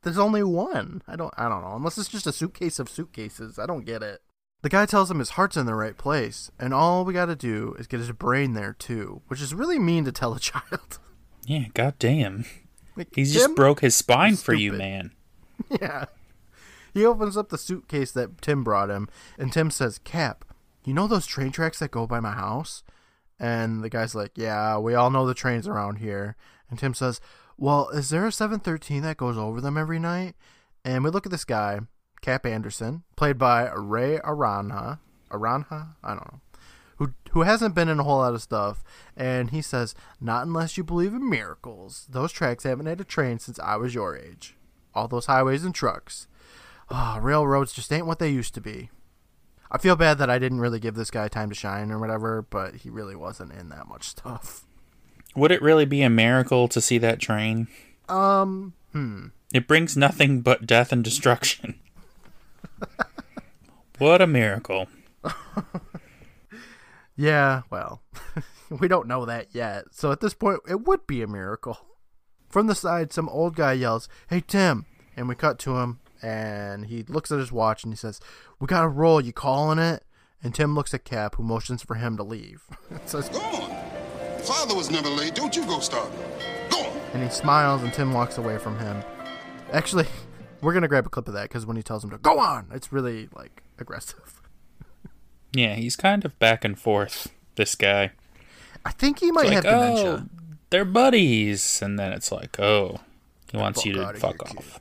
[0.02, 1.02] there's only one.
[1.08, 1.78] I don't I don't know.
[1.78, 3.58] Unless it's just a suitcase of suitcases.
[3.58, 4.20] I don't get it.
[4.63, 7.38] The guy tells him his heart's in the right place, and all we got to
[7.38, 11.00] do is get his brain there too, which is really mean to tell a child.
[11.46, 12.43] Yeah, goddamn.
[12.98, 15.12] Like, He's just broke his spine for you, man.
[15.82, 16.06] Yeah.
[16.93, 19.08] He opens up the suitcase that Tim brought him,
[19.39, 20.46] and Tim says, Cap,
[20.84, 22.84] you know those train tracks that go by my house?
[23.39, 26.36] And the guy's like, Yeah, we all know the trains around here.
[26.69, 27.21] And Tim says,
[27.58, 30.36] Well, is there a 713 that goes over them every night?
[30.84, 31.82] And we look at this guy,
[32.21, 35.00] Cap Anderson, played by Ray Aranha.
[35.30, 35.95] Aranha?
[36.04, 36.41] I don't know.
[36.97, 38.84] Who, who hasn't been in a whole lot of stuff,
[39.15, 42.08] and he says, Not unless you believe in miracles.
[42.10, 44.56] Those tracks haven't had a train since I was your age.
[44.95, 46.28] All those highways and trucks.
[46.89, 48.89] Ah, railroads just ain't what they used to be.
[49.71, 52.41] I feel bad that I didn't really give this guy time to shine or whatever,
[52.41, 54.63] but he really wasn't in that much stuff.
[55.36, 57.67] Would it really be a miracle to see that train?
[58.10, 59.27] Um, hmm.
[59.53, 61.80] It brings nothing but death and destruction.
[63.97, 64.88] what a miracle.
[67.17, 68.03] Yeah, well,
[68.69, 69.86] we don't know that yet.
[69.91, 71.80] So at this point, it would be a miracle.
[72.47, 74.86] From the side, some old guy yells, Hey, Tim.
[75.17, 78.19] And we cut to him, and he looks at his watch and he says,
[78.60, 79.19] We got to roll.
[79.21, 80.03] You calling it?
[80.43, 82.63] And Tim looks at Cap, who motions for him to leave.
[82.91, 84.39] It says, Go on.
[84.43, 85.36] Father was never late.
[85.36, 86.10] Don't you go start.
[86.69, 86.97] Go on.
[87.13, 89.03] and he smiles, and Tim walks away from him.
[89.73, 90.06] Actually,
[90.62, 92.39] we're going to grab a clip of that because when he tells him to go
[92.39, 94.41] on, it's really, like, aggressive.
[95.53, 98.12] Yeah, he's kind of back and forth, this guy.
[98.86, 100.25] I think he might Like, have dementia.
[100.30, 100.30] oh,
[100.69, 101.82] they're buddies.
[101.82, 102.99] And then it's like, oh,
[103.51, 104.80] he wants you to fuck here, off.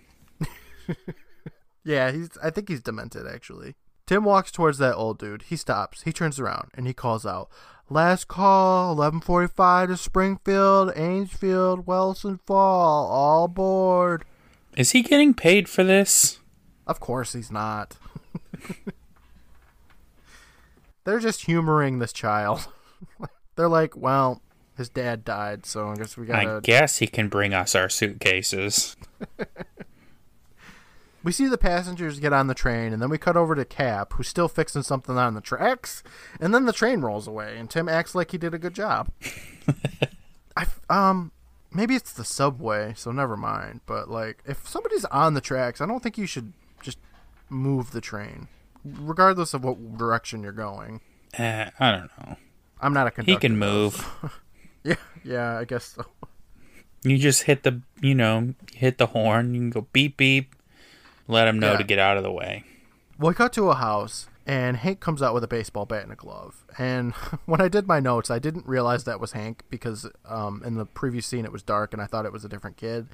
[1.87, 2.31] Yeah, he's.
[2.43, 3.77] I think he's demented actually.
[4.07, 5.43] Tim walks towards that old dude.
[5.43, 6.03] He stops.
[6.03, 7.49] He turns around and he calls out,
[7.89, 14.25] "Last call, 11:45 to Springfield, Ainsfield, Wilson Fall, all aboard."
[14.77, 16.41] Is he getting paid for this?
[16.89, 17.97] Of course he's not.
[21.05, 22.67] They're just humoring this child.
[23.55, 24.43] They're like, "Well,
[24.77, 27.89] his dad died, so I guess we gotta." I guess he can bring us our
[27.89, 28.97] suitcases.
[31.27, 34.13] We see the passengers get on the train, and then we cut over to Cap,
[34.13, 36.05] who's still fixing something on the tracks,
[36.39, 39.11] and then the train rolls away, and Tim acts like he did a good job.
[40.57, 41.33] I um
[41.73, 43.81] maybe it's the subway, so never mind.
[43.87, 46.99] But like, if somebody's on the tracks, I don't think you should just
[47.51, 48.47] move the train,
[48.85, 51.01] regardless of what direction you're going.
[51.35, 52.37] Eh, I don't know.
[52.81, 53.33] I'm not a conductor.
[53.33, 54.09] He can move.
[54.85, 56.07] Yeah, yeah, I guess so.
[57.03, 59.53] You just hit the, you know, hit the horn.
[59.53, 60.55] You can go beep beep.
[61.29, 61.79] Let him know Yeah.
[61.79, 62.65] to get out of the way.
[63.19, 66.13] Well, we cut to a house, and Hank comes out with a baseball bat and
[66.13, 66.65] a glove.
[66.79, 67.13] And
[67.47, 70.85] when I did my notes, I didn't realize that was Hank because um, in the
[70.87, 73.09] previous scene it was dark and I thought it was a different kid.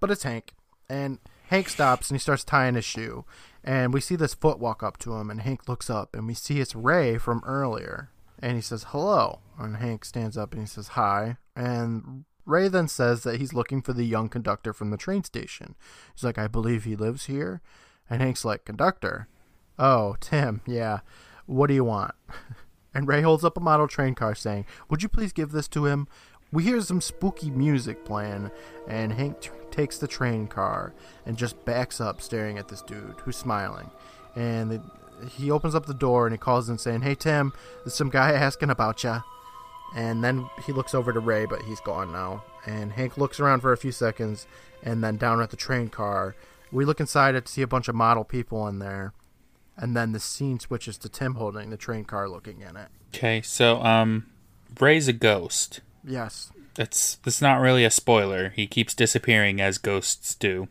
[0.00, 0.54] But it's Hank.
[0.88, 3.24] And Hank stops and he starts tying his shoe.
[3.62, 6.34] And we see this foot walk up to him, and Hank looks up and we
[6.34, 8.10] see it's Ray from earlier.
[8.40, 9.38] And he says, hello.
[9.58, 11.36] And Hank stands up and he says, hi.
[11.54, 15.74] And Ray then says that he's looking for the young conductor from the train station.
[16.14, 17.60] He's like, I believe he lives here.
[18.10, 19.28] And Hank's like, Conductor?
[19.78, 21.00] Oh, Tim, yeah.
[21.46, 22.14] What do you want?
[22.94, 25.86] And Ray holds up a model train car saying, Would you please give this to
[25.86, 26.08] him?
[26.52, 28.50] We hear some spooky music playing,
[28.86, 30.92] and Hank t- takes the train car
[31.24, 33.90] and just backs up staring at this dude who's smiling.
[34.36, 34.82] And the,
[35.30, 38.32] he opens up the door and he calls in saying, Hey, Tim, there's some guy
[38.32, 39.22] asking about you.
[39.94, 42.44] And then he looks over to Ray, but he's gone now.
[42.66, 44.46] And Hank looks around for a few seconds,
[44.82, 46.34] and then down at the train car,
[46.70, 49.12] we look inside it to see a bunch of model people in there.
[49.76, 52.88] And then the scene switches to Tim holding the train car looking in it.
[53.14, 54.26] Okay, so um,
[54.80, 55.80] Ray's a ghost.
[56.04, 56.50] Yes.
[56.74, 58.50] That's that's not really a spoiler.
[58.50, 60.68] He keeps disappearing as ghosts do.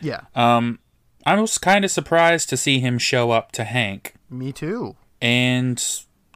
[0.00, 0.20] Yeah.
[0.34, 0.78] Um,
[1.26, 4.94] I was kind of surprised to see him show up to Hank, Me too.
[5.20, 5.76] and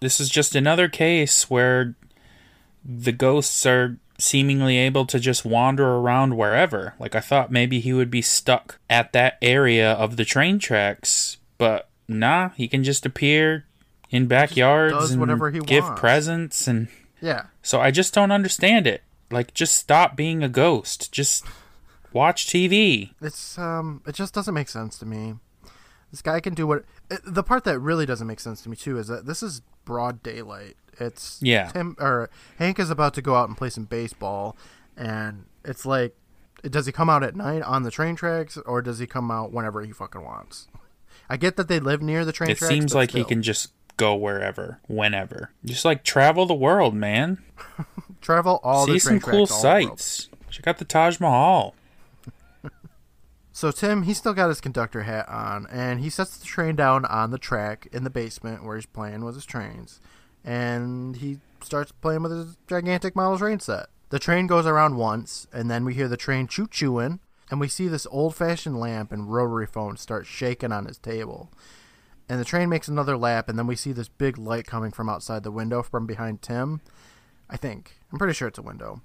[0.00, 1.94] this is just another case where
[2.84, 6.94] the ghosts are seemingly able to just wander around wherever.
[7.00, 11.38] Like I thought maybe he would be stuck at that area of the train tracks,
[11.58, 13.64] but nah, he can just appear
[14.10, 16.00] in backyards and whatever he give wants.
[16.00, 16.86] presents and
[17.20, 17.46] Yeah.
[17.62, 19.02] so I just don't understand it.
[19.30, 21.10] Like just stop being a ghost.
[21.10, 21.44] Just
[22.12, 23.10] watch TV.
[23.20, 25.34] It's um it just doesn't make sense to me.
[26.14, 28.76] This guy can do what eh, the part that really doesn't make sense to me
[28.76, 30.76] too is that this is broad daylight.
[31.00, 31.72] It's Yeah.
[31.72, 34.56] Tim or Hank is about to go out and play some baseball
[34.96, 36.14] and it's like
[36.62, 39.52] does he come out at night on the train tracks or does he come out
[39.52, 40.68] whenever he fucking wants?
[41.28, 42.72] I get that they live near the train It tracks.
[42.72, 45.50] seems like he can just go wherever, whenever.
[45.64, 47.38] Just like travel the world, man.
[48.20, 50.00] travel all See the some cool tracks all the world.
[50.00, 50.28] sights.
[50.50, 51.74] Check out the Taj Mahal.
[53.56, 57.04] So Tim, he's still got his conductor hat on, and he sets the train down
[57.04, 60.00] on the track in the basement where he's playing with his trains,
[60.44, 63.86] and he starts playing with his gigantic model train set.
[64.10, 67.68] The train goes around once, and then we hear the train choo chooing, and we
[67.68, 71.52] see this old-fashioned lamp and rotary phone start shaking on his table.
[72.28, 75.08] And the train makes another lap, and then we see this big light coming from
[75.08, 76.80] outside the window from behind Tim.
[77.48, 77.92] I think.
[78.10, 79.00] I'm pretty sure it's a window.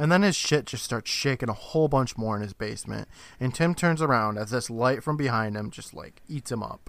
[0.00, 3.06] And then his shit just starts shaking a whole bunch more in his basement,
[3.38, 6.88] and Tim turns around as this light from behind him just like eats him up.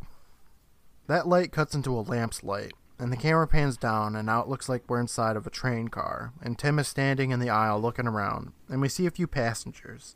[1.07, 4.47] That light cuts into a lamp's light, and the camera pans down, and now it
[4.47, 7.81] looks like we're inside of a train car, and Tim is standing in the aisle
[7.81, 10.15] looking around, and we see a few passengers.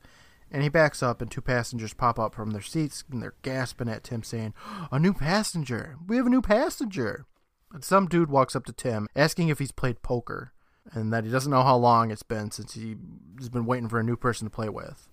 [0.49, 3.89] And he backs up, and two passengers pop up from their seats, and they're gasping
[3.89, 4.53] at Tim, saying,
[4.89, 5.97] A new passenger!
[6.07, 7.25] We have a new passenger!
[7.73, 10.53] And some dude walks up to Tim, asking if he's played poker,
[10.93, 12.95] and that he doesn't know how long it's been since he
[13.37, 15.09] has been waiting for a new person to play with.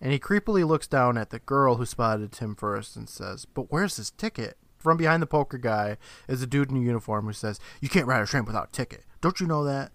[0.00, 3.70] And he creepily looks down at the girl who spotted Tim first and says, But
[3.70, 4.58] where's his ticket?
[4.78, 5.96] From behind the poker guy
[6.28, 8.72] is a dude in a uniform who says, You can't ride a train without a
[8.72, 9.04] ticket.
[9.20, 9.92] Don't you know that?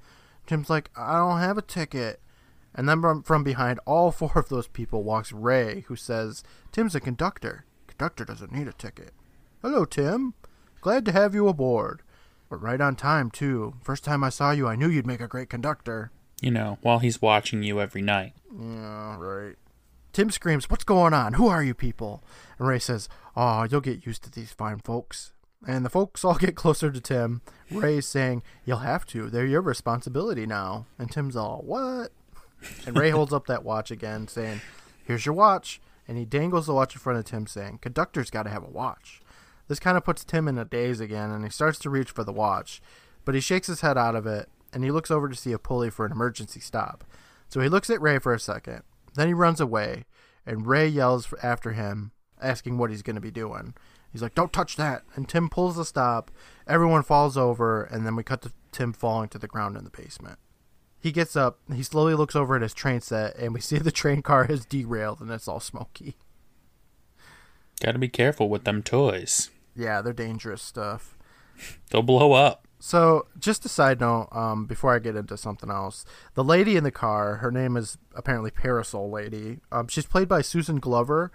[0.48, 2.20] Tim's like, I don't have a ticket.
[2.74, 6.96] And then from, from behind all four of those people walks Ray, who says, Tim's
[6.96, 7.66] a conductor.
[7.88, 9.14] Conductor doesn't need a ticket.
[9.62, 10.34] Hello, Tim.
[10.82, 12.02] Glad to have you aboard.
[12.52, 13.76] But right on time, too.
[13.82, 16.12] First time I saw you, I knew you'd make a great conductor.
[16.42, 18.34] You know, while he's watching you every night.
[18.54, 19.56] Yeah, right.
[20.12, 21.36] Tim screams, What's going on?
[21.36, 22.22] Who are you people?
[22.60, 25.32] And Ray says, Aw, you'll get used to these fine folks.
[25.66, 27.42] And the folks all get closer to Tim.
[27.72, 29.30] Ray's saying, You'll have to.
[29.30, 30.88] They're your responsibility now.
[31.00, 32.12] And Tim's all, What?
[32.86, 34.60] And Ray holds up that watch again, saying,
[35.06, 35.80] Here's your watch.
[36.06, 38.70] And he dangles the watch in front of Tim, saying, Conductor's got to have a
[38.70, 39.22] watch.
[39.72, 42.26] This kind of puts Tim in a daze again, and he starts to reach for
[42.26, 42.82] the watch.
[43.24, 45.58] But he shakes his head out of it, and he looks over to see a
[45.58, 47.06] pulley for an emergency stop.
[47.48, 48.84] So he looks at Ray for a second.
[49.16, 50.04] Then he runs away,
[50.46, 53.74] and Ray yells after him, asking what he's going to be doing.
[54.12, 55.04] He's like, Don't touch that.
[55.16, 56.32] And Tim pulls the stop.
[56.68, 59.90] Everyone falls over, and then we cut to Tim falling to the ground in the
[59.90, 60.38] basement.
[61.00, 63.90] He gets up, he slowly looks over at his train set, and we see the
[63.90, 66.18] train car has derailed and it's all smoky.
[67.80, 69.50] Gotta be careful with them toys.
[69.76, 71.18] Yeah, they're dangerous stuff.
[71.90, 72.68] They'll blow up.
[72.80, 76.04] So, just a side note, um, before I get into something else,
[76.34, 79.60] the lady in the car, her name is apparently Parasol Lady.
[79.72, 81.32] Um, she's played by Susan Glover,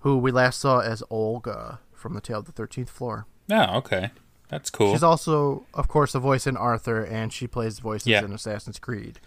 [0.00, 3.26] who we last saw as Olga from The Tale of the Thirteenth Floor.
[3.50, 4.10] Oh, okay.
[4.48, 4.92] That's cool.
[4.92, 8.22] She's also, of course, a voice in Arthur, and she plays voices Yeah.
[8.22, 9.18] in Assassin's Creed.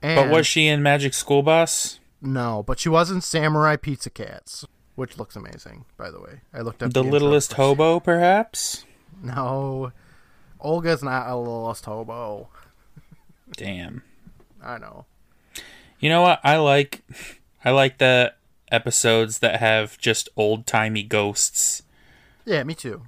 [0.00, 2.00] but was she in Magic School Bus?
[2.20, 4.66] No, but she was in Samurai Pizza Cats.
[4.96, 6.40] Which looks amazing, by the way.
[6.52, 8.84] I looked up The intro littlest hobo, perhaps?
[9.22, 9.92] No,
[10.60, 12.48] Olga's not a littlest hobo.
[13.56, 14.02] Damn.
[14.62, 15.06] I know.
[16.00, 16.40] You know what?
[16.42, 17.04] I like
[17.64, 18.34] I like the
[18.70, 21.82] episodes that have just old timey ghosts.
[22.44, 23.02] Yeah, me too.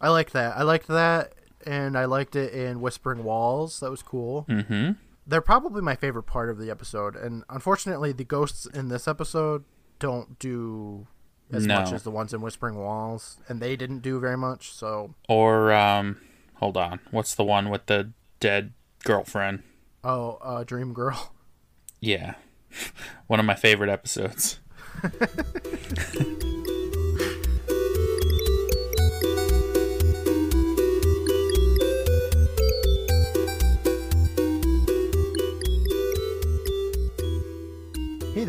[0.00, 0.56] I liked that.
[0.56, 1.32] I liked that,
[1.66, 3.80] and I liked it in Whispering Walls.
[3.80, 4.46] That was cool.
[4.48, 4.92] Mm-hmm.
[5.26, 9.64] They're probably my favorite part of the episode, and unfortunately, the ghosts in this episode
[9.98, 11.06] don't do
[11.52, 14.72] as much as the ones in Whispering Walls, and they didn't do very much.
[14.72, 16.18] So, Or um
[16.56, 17.00] hold on.
[17.10, 18.10] What's the one with the
[18.40, 18.72] dead
[19.04, 19.62] girlfriend?
[20.04, 21.32] oh, uh, Dream Girl.
[22.02, 22.36] Yeah.
[23.26, 24.58] One of my favorite episodes.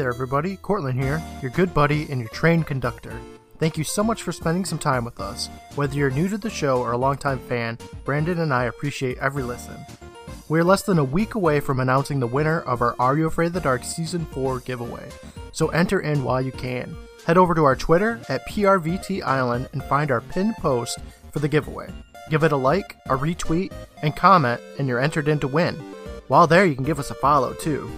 [0.02, 0.58] there, everybody.
[0.58, 3.14] Courtland here, your good buddy and your train conductor.
[3.60, 5.48] Thank you so much for spending some time with us.
[5.76, 9.44] Whether you're new to the show or a longtime fan, Brandon and I appreciate every
[9.44, 9.76] listen.
[10.50, 13.48] We're less than a week away from announcing the winner of our Are You Afraid
[13.48, 15.08] of the Dark Season 4 giveaway,
[15.52, 16.96] so enter in while you can.
[17.28, 20.98] Head over to our Twitter at PRVT Island and find our pinned post
[21.32, 21.90] for the giveaway.
[22.32, 25.76] Give it a like, a retweet, and comment, and you're entered in to win.
[26.28, 27.92] While there, you can give us a follow too.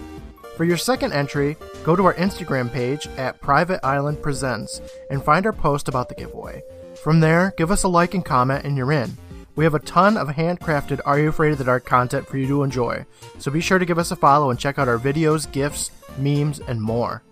[0.56, 5.46] For your second entry, go to our Instagram page at Private Island Presents and find
[5.46, 6.62] our post about the giveaway.
[7.02, 9.16] From there, give us a like and comment, and you're in.
[9.56, 12.46] We have a ton of handcrafted Are You Afraid of the Dark content for you
[12.46, 13.04] to enjoy,
[13.38, 16.60] so be sure to give us a follow and check out our videos, gifs, memes,
[16.60, 17.22] and more.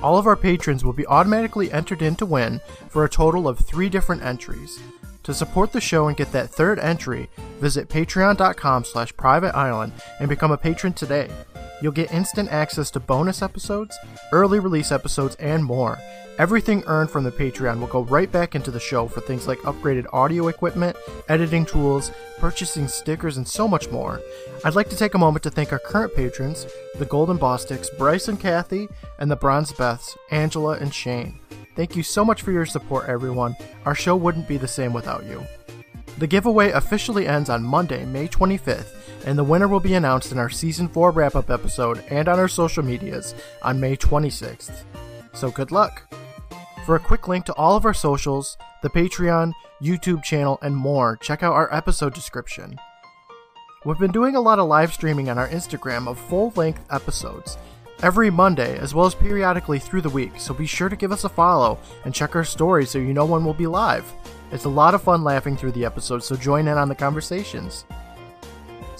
[0.00, 3.58] All of our patrons will be automatically entered in to win for a total of
[3.58, 4.80] three different entries.
[5.24, 7.28] To support the show and get that third entry,
[7.58, 11.28] visit patreon.com slash private island and become a patron today.
[11.82, 13.96] You'll get instant access to bonus episodes,
[14.32, 15.98] early release episodes, and more.
[16.38, 19.58] Everything earned from the Patreon will go right back into the show for things like
[19.58, 20.96] upgraded audio equipment,
[21.28, 24.20] editing tools, purchasing stickers, and so much more.
[24.64, 26.66] I'd like to take a moment to thank our current patrons,
[26.98, 28.88] the Golden Bostics, Bryce and Kathy,
[29.18, 31.38] and the Bronze Beths, Angela and Shane.
[31.76, 33.54] Thank you so much for your support, everyone.
[33.84, 35.44] Our show wouldn't be the same without you.
[36.18, 40.38] The giveaway officially ends on Monday, May 25th, and the winner will be announced in
[40.38, 44.84] our Season 4 wrap up episode and on our social medias on May 26th.
[45.32, 46.12] So good luck!
[46.86, 49.52] For a quick link to all of our socials, the Patreon,
[49.82, 52.76] YouTube channel, and more, check out our episode description.
[53.84, 57.56] We've been doing a lot of live streaming on our Instagram of full length episodes
[58.02, 61.24] every Monday, as well as periodically through the week, so be sure to give us
[61.24, 64.10] a follow and check our stories so you know when we'll be live.
[64.52, 67.84] It's a lot of fun laughing through the episodes, so join in on the conversations.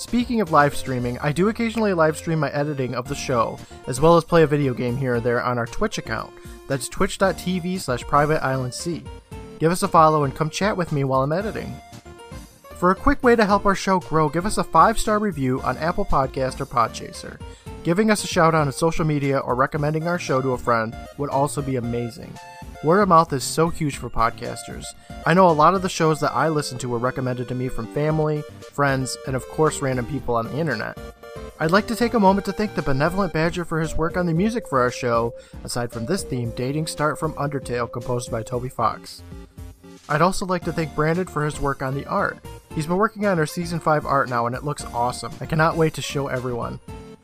[0.01, 4.01] Speaking of live streaming, I do occasionally live stream my editing of the show, as
[4.01, 6.33] well as play a video game here or there on our Twitch account.
[6.69, 9.07] That's twitch.tv slash privateislandc.
[9.59, 11.77] Give us a follow and come chat with me while I'm editing.
[12.79, 15.61] For a quick way to help our show grow, give us a five star review
[15.61, 17.39] on Apple Podcast or Podchaser.
[17.85, 20.97] Giving us a shout out on social media or recommending our show to a friend
[21.19, 22.33] would also be amazing.
[22.83, 24.87] Word of mouth is so huge for podcasters.
[25.27, 27.69] I know a lot of the shows that I listen to were recommended to me
[27.69, 30.97] from family, friends, and of course random people on the internet.
[31.59, 34.25] I'd like to take a moment to thank the Benevolent Badger for his work on
[34.25, 38.43] the music for our show, aside from this theme, Dating Start from Undertale, composed by
[38.43, 39.23] Toby Fox.
[40.09, 42.39] I'd also like to thank Brandon for his work on the art.
[42.75, 45.35] He's been working on our season 5 art now and it looks awesome.
[45.39, 46.81] I cannot wait to show everyone.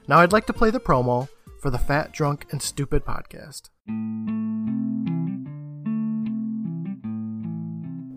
[0.06, 1.30] Now I'd like to play the promo
[1.62, 3.70] for the Fat, Drunk, and Stupid podcast.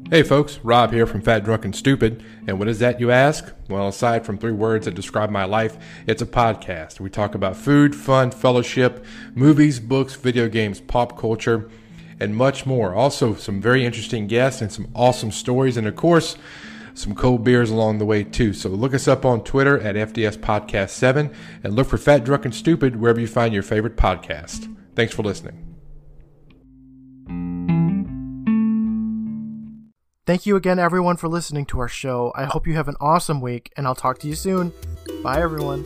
[0.10, 2.24] Hey folks, Rob here from Fat, Drunk, and Stupid.
[2.48, 3.54] And what is that, you ask?
[3.70, 7.00] Well, aside from three words that describe my life, it's a podcast.
[7.00, 11.70] We talk about food, fun, fellowship, movies, books, video games, pop culture,
[12.20, 12.96] and much more.
[12.96, 16.38] Also, some very interesting guests and some awesome stories, and of course,
[16.96, 18.52] some cold beers along the way too.
[18.54, 21.32] So look us up on Twitter at FDS Podcast 7
[21.64, 24.76] and look for Fat, Drunk, and Stupid wherever you find your favorite podcast.
[24.96, 25.69] Thanks for listening.
[30.30, 32.32] Thank you again, everyone, for listening to our show.
[32.36, 34.72] I hope you have an awesome week, and I'll talk to you soon.
[35.24, 35.84] Bye, everyone.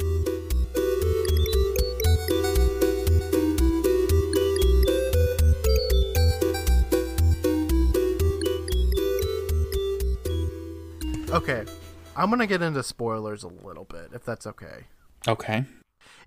[11.29, 11.63] Okay,
[12.17, 14.87] I'm gonna get into spoilers a little bit, if that's okay.
[15.25, 15.63] Okay.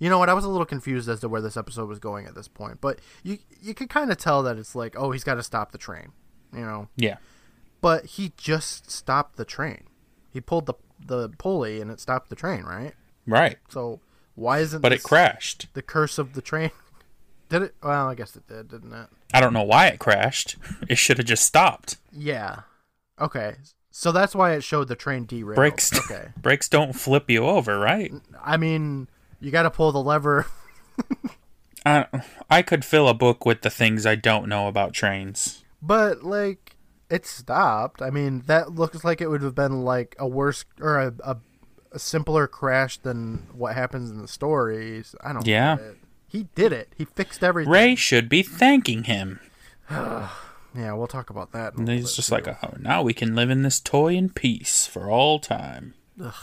[0.00, 0.30] You know what?
[0.30, 2.80] I was a little confused as to where this episode was going at this point,
[2.80, 5.72] but you you could kind of tell that it's like, oh, he's got to stop
[5.72, 6.12] the train,
[6.54, 6.88] you know.
[6.96, 7.16] Yeah.
[7.80, 9.84] But he just stopped the train.
[10.32, 10.74] He pulled the
[11.04, 12.94] the pulley and it stopped the train, right?
[13.26, 13.58] Right.
[13.68, 14.00] So
[14.34, 15.68] why isn't But it crashed.
[15.74, 16.70] the curse of the train?
[17.48, 17.74] Did it?
[17.82, 19.06] Well, I guess it did, didn't it?
[19.32, 20.56] I don't know why it crashed.
[20.88, 21.96] It should have just stopped.
[22.10, 22.60] Yeah.
[23.20, 23.54] Okay.
[23.92, 25.54] So that's why it showed the train derailed.
[25.56, 25.96] Brakes.
[25.96, 26.28] Okay.
[26.42, 28.12] Brakes don't flip you over, right?
[28.42, 29.06] I mean,
[29.40, 30.46] you got to pull the lever.
[31.84, 32.06] I
[32.50, 35.64] I could fill a book with the things I don't know about trains.
[35.80, 36.75] But like,
[37.10, 38.02] it stopped.
[38.02, 41.36] I mean, that looks like it would have been like a worse or a, a,
[41.92, 45.14] a simpler crash than what happens in the stories.
[45.22, 45.46] I don't.
[45.46, 45.78] Yeah.
[46.26, 46.92] He did it.
[46.96, 47.72] He fixed everything.
[47.72, 49.40] Ray should be thanking him.
[50.76, 51.74] Yeah, we'll talk about that.
[51.74, 52.34] And he's just too.
[52.34, 55.94] like, oh, now we can live in this toy in peace for all time.
[56.22, 56.34] Ugh.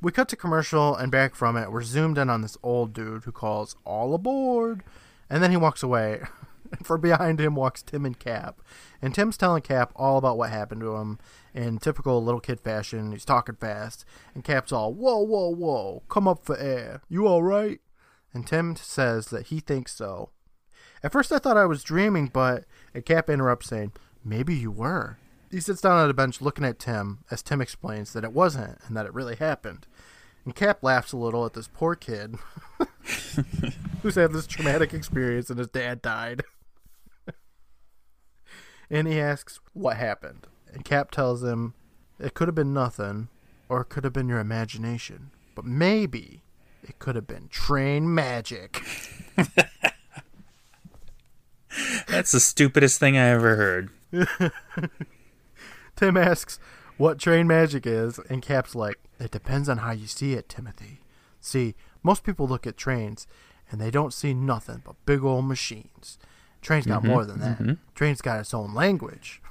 [0.00, 1.70] We cut to commercial and back from it.
[1.70, 4.82] We're zoomed in on this old dude who calls all aboard,
[5.28, 6.22] and then he walks away.
[6.82, 8.60] From behind him walks Tim and Cap,
[9.00, 11.18] and Tim's telling Cap all about what happened to him
[11.54, 13.12] in typical little kid fashion.
[13.12, 14.04] He's talking fast,
[14.34, 16.02] and Cap's all, "Whoa, whoa, whoa!
[16.08, 17.02] Come up for air.
[17.08, 17.80] You all right?"
[18.32, 20.30] And Tim says that he thinks so.
[21.02, 22.64] At first, I thought I was dreaming, but
[23.04, 23.92] Cap interrupts, saying,
[24.24, 25.18] "Maybe you were."
[25.50, 28.78] He sits down on a bench looking at Tim as Tim explains that it wasn't
[28.86, 29.86] and that it really happened.
[30.44, 32.36] And Cap laughs a little at this poor kid
[34.02, 36.42] who's had this traumatic experience and his dad died.
[38.92, 40.46] And he asks what happened.
[40.72, 41.74] And Cap tells him
[42.20, 43.28] it could have been nothing
[43.68, 45.30] or it could have been your imagination.
[45.54, 46.42] But maybe
[46.82, 48.82] it could have been train magic.
[52.06, 53.88] That's the stupidest thing I ever heard.
[55.96, 56.58] Tim asks
[56.98, 61.00] what train magic is, and Cap's like, It depends on how you see it, Timothy.
[61.40, 63.26] See, most people look at trains
[63.70, 66.18] and they don't see nothing but big old machines.
[66.62, 67.08] Train's got mm-hmm.
[67.08, 67.58] more than that.
[67.58, 67.72] Mm-hmm.
[67.94, 69.42] Train's got its own language.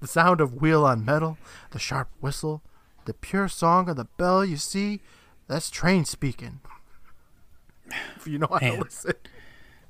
[0.00, 1.38] The sound of wheel on metal,
[1.72, 2.62] the sharp whistle,
[3.04, 5.00] the pure song of the bell you see,
[5.48, 6.60] that's train speaking.
[8.16, 8.80] If you know how to Man.
[8.80, 9.14] listen.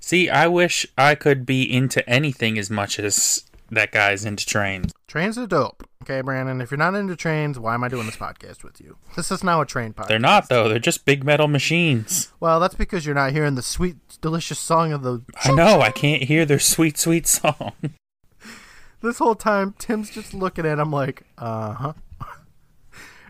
[0.01, 4.93] See, I wish I could be into anything as much as that guy's into trains.
[5.07, 5.88] Trains are dope.
[6.09, 8.97] Okay, Brandon, if you're not into trains, why am I doing this podcast with you?
[9.15, 10.09] This is now a train podcast.
[10.09, 10.67] They're not, though.
[10.67, 12.33] They're just big metal machines.
[12.41, 15.21] Well, that's because you're not hearing the sweet, delicious song of the.
[15.45, 15.83] I know.
[15.83, 17.73] I can't hear their sweet, sweet song.
[19.01, 21.93] This whole time, Tim's just looking at him like, uh huh.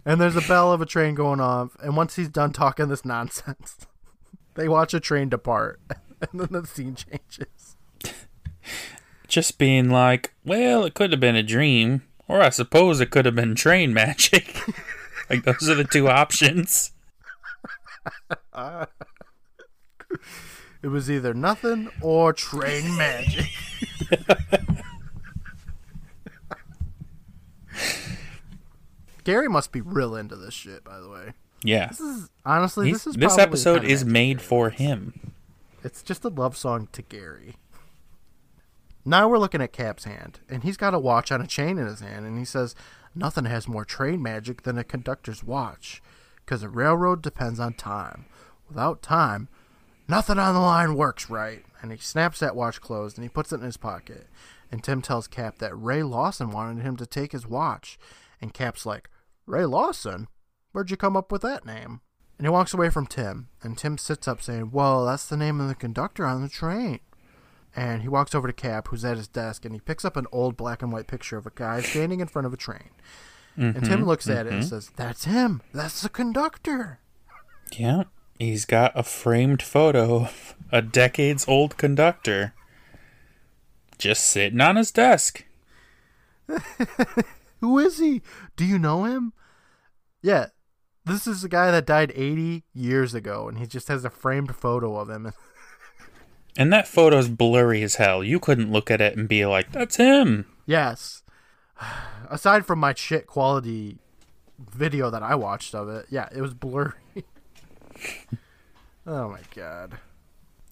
[0.06, 3.04] and there's a bell of a train going off, and once he's done talking this
[3.04, 3.76] nonsense,
[4.54, 5.78] they watch a train depart,
[6.22, 7.76] and then the scene changes.
[9.26, 13.24] Just being like, well, it could have been a dream, or I suppose it could
[13.24, 14.60] have been train magic.
[15.30, 16.92] like, those are the two options.
[20.80, 23.50] It was either nothing or train magic.
[29.24, 31.32] Gary must be real into this shit, by the way.
[31.62, 31.88] Yeah.
[31.88, 35.32] This is honestly He's- this is this episode is made for him.
[35.84, 37.56] It's just a love song to Gary.
[39.08, 41.86] Now we're looking at Cap's hand, and he's got a watch on a chain in
[41.86, 42.74] his hand, and he says,
[43.14, 46.02] Nothing has more train magic than a conductor's watch,
[46.44, 48.26] because a railroad depends on time.
[48.68, 49.48] Without time,
[50.08, 51.64] nothing on the line works right.
[51.80, 54.26] And he snaps that watch closed and he puts it in his pocket.
[54.70, 57.98] And Tim tells Cap that Ray Lawson wanted him to take his watch.
[58.42, 59.08] And Cap's like,
[59.46, 60.28] Ray Lawson?
[60.72, 62.02] Where'd you come up with that name?
[62.36, 65.62] And he walks away from Tim, and Tim sits up saying, Well, that's the name
[65.62, 67.00] of the conductor on the train.
[67.78, 70.26] And he walks over to Cap, who's at his desk, and he picks up an
[70.32, 72.90] old black and white picture of a guy standing in front of a train.
[73.56, 74.04] and Tim mm-hmm.
[74.04, 74.68] looks at it and mm-hmm.
[74.68, 75.62] says, That's him.
[75.72, 76.98] That's the conductor.
[77.78, 78.04] Yeah.
[78.36, 82.52] He's got a framed photo of a decades old conductor
[83.96, 85.44] just sitting on his desk.
[87.60, 88.22] Who is he?
[88.56, 89.34] Do you know him?
[90.20, 90.46] Yeah.
[91.04, 94.56] This is a guy that died 80 years ago, and he just has a framed
[94.56, 95.32] photo of him.
[96.58, 98.24] And that photo's blurry as hell.
[98.24, 100.44] You couldn't look at it and be like, that's him.
[100.66, 101.22] Yes.
[102.28, 103.98] Aside from my shit quality
[104.58, 106.94] video that I watched of it, yeah, it was blurry.
[109.06, 109.98] oh my god.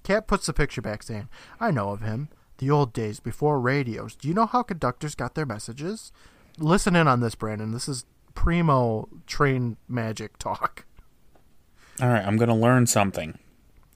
[0.03, 1.29] Cap puts the picture back saying,
[1.61, 2.31] I know of him.
[2.59, 4.17] The old days before radios.
[4.17, 6.11] Do you know how conductors got their messages?
[6.59, 7.71] Listen in on this, Brandon.
[7.71, 10.85] This is primo train magic talk.
[12.01, 13.39] All right, I'm going to learn something.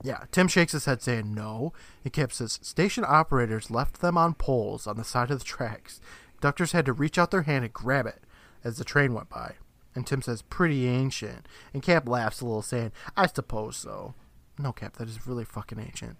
[0.03, 1.73] Yeah, Tim shakes his head saying no.
[2.03, 5.99] And Cap says station operators left them on poles on the side of the tracks.
[6.39, 8.23] Conductors had to reach out their hand and grab it
[8.63, 9.55] as the train went by.
[9.93, 11.47] And Tim says, pretty ancient.
[11.73, 14.13] And Cap laughs a little, saying, I suppose so.
[14.57, 16.17] No, Cap, that is really fucking ancient.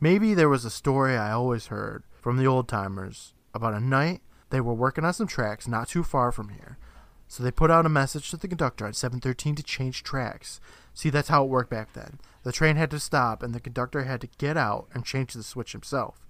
[0.00, 4.20] Maybe there was a story I always heard from the old timers about a night
[4.50, 6.78] they were working on some tracks not too far from here.
[7.26, 10.60] So they put out a message to the conductor on 713 to change tracks.
[10.94, 12.18] See, that's how it worked back then.
[12.44, 15.42] The train had to stop, and the conductor had to get out and change the
[15.42, 16.24] switch himself.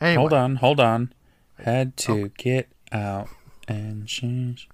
[0.00, 1.12] Anyway, Hold on, hold on.
[1.58, 2.30] Had to oh.
[2.36, 3.28] get out
[3.68, 4.68] and change.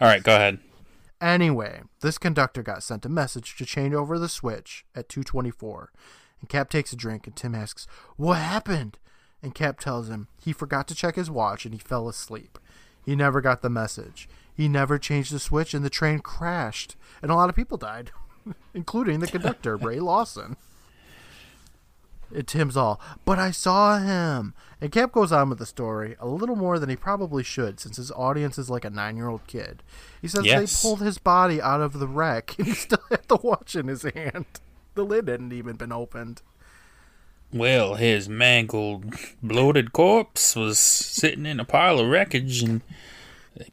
[0.00, 0.58] All right, go ahead.
[1.20, 5.92] Anyway, this conductor got sent a message to change over the switch at 224.
[6.40, 8.98] And Cap takes a drink and Tim asks, What happened?
[9.42, 12.58] And Cap tells him he forgot to check his watch and he fell asleep.
[13.04, 14.28] He never got the message.
[14.54, 16.96] He never changed the switch and the train crashed.
[17.22, 18.10] And a lot of people died,
[18.74, 20.56] including the conductor, Ray Lawson.
[22.34, 24.54] And Tim's all, but I saw him.
[24.80, 27.98] And Cap goes on with the story a little more than he probably should, since
[27.98, 29.82] his audience is like a nine year old kid.
[30.22, 30.80] He says Yes.
[30.82, 33.88] they pulled his body out of the wreck and he still had the watch in
[33.88, 34.46] his hand.
[34.94, 36.40] The lid hadn't even been opened.
[37.52, 42.80] Well, his mangled, bloated corpse was sitting in a pile of wreckage, and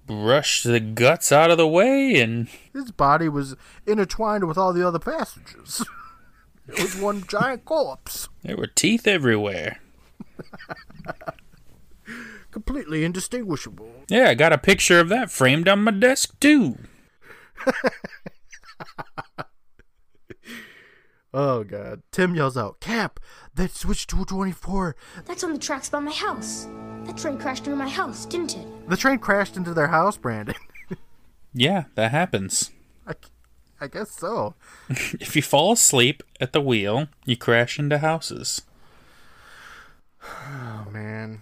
[0.06, 3.56] brushed the guts out of the way, and His body was
[3.86, 5.84] intertwined with all the other passengers.
[6.68, 9.80] it was one giant corpse, there were teeth everywhere.
[12.52, 13.92] completely indistinguishable.
[14.10, 16.78] Yeah, I got a picture of that framed on my desk, too.
[21.32, 22.02] Oh, God.
[22.12, 23.20] Tim yells out, Cap,
[23.54, 24.96] that switch to 24.
[25.26, 26.68] That's on the tracks by my house.
[27.04, 28.68] That train crashed into my house, didn't it?
[28.90, 30.56] The train crashed into their house, Brandon.
[31.54, 32.70] Yeah, that happens.
[33.08, 33.14] I,
[33.82, 34.54] I guess so.
[34.88, 38.62] If you fall asleep at the wheel, you crash into houses.
[40.22, 41.42] Oh, man.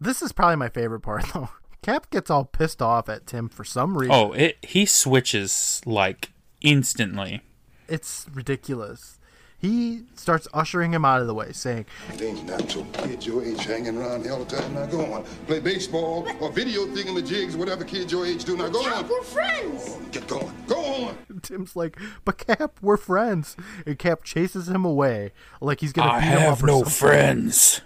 [0.00, 1.48] This is probably my favorite part, though.
[1.82, 4.14] Cap gets all pissed off at Tim for some reason.
[4.14, 6.30] Oh, it he switches like
[6.60, 7.42] instantly.
[7.88, 9.18] It's ridiculous.
[9.62, 12.84] He starts ushering him out of the way, saying, It ain't natural.
[12.92, 14.74] Kids your age hanging around here all the time.
[14.74, 15.22] Now go on.
[15.46, 18.56] Play baseball or video thingamajigs, whatever kids your age do.
[18.56, 19.08] Now go Cap, on.
[19.08, 19.96] we're friends.
[20.10, 20.52] Get going.
[20.66, 21.16] Go on.
[21.42, 23.56] Tim's like, but Cap, we're friends.
[23.86, 26.66] And Cap chases him away like he's going to I beat him have up or
[26.66, 26.92] no something.
[26.92, 27.80] friends.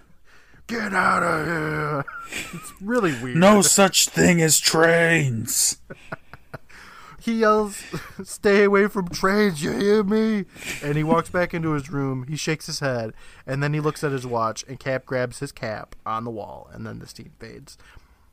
[0.68, 2.04] Get out of here.
[2.54, 3.36] It's really weird.
[3.36, 5.76] No such thing as trains.
[7.26, 7.82] He yells,
[8.22, 10.44] Stay away from trains, you hear me?
[10.80, 12.24] And he walks back into his room.
[12.28, 13.14] He shakes his head,
[13.44, 16.70] and then he looks at his watch, and Cap grabs his cap on the wall,
[16.72, 17.76] and then the scene fades.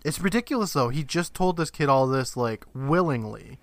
[0.05, 0.89] It's ridiculous, though.
[0.89, 3.57] He just told this kid all this, like, willingly.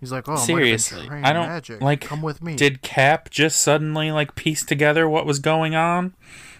[0.00, 1.80] He's like, oh, it might have been Seriously, I don't magic.
[1.80, 2.00] like.
[2.00, 2.56] Come with me.
[2.56, 6.14] Did Cap just suddenly like piece together what was going on,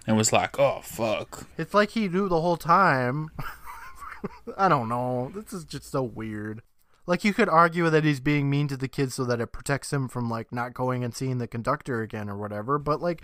[0.07, 3.31] and was like, "Oh fuck." It's like he knew the whole time.
[4.57, 5.33] I don't know.
[5.35, 6.63] This is just so weird.
[7.07, 9.93] Like you could argue that he's being mean to the kid so that it protects
[9.93, 12.79] him from like not going and seeing the conductor again or whatever.
[12.79, 13.23] But like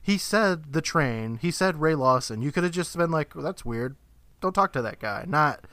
[0.00, 2.42] he said the train, he said Ray Lawson.
[2.42, 3.96] You could have just been like, well, "That's weird.
[4.40, 5.66] Don't talk to that guy." Not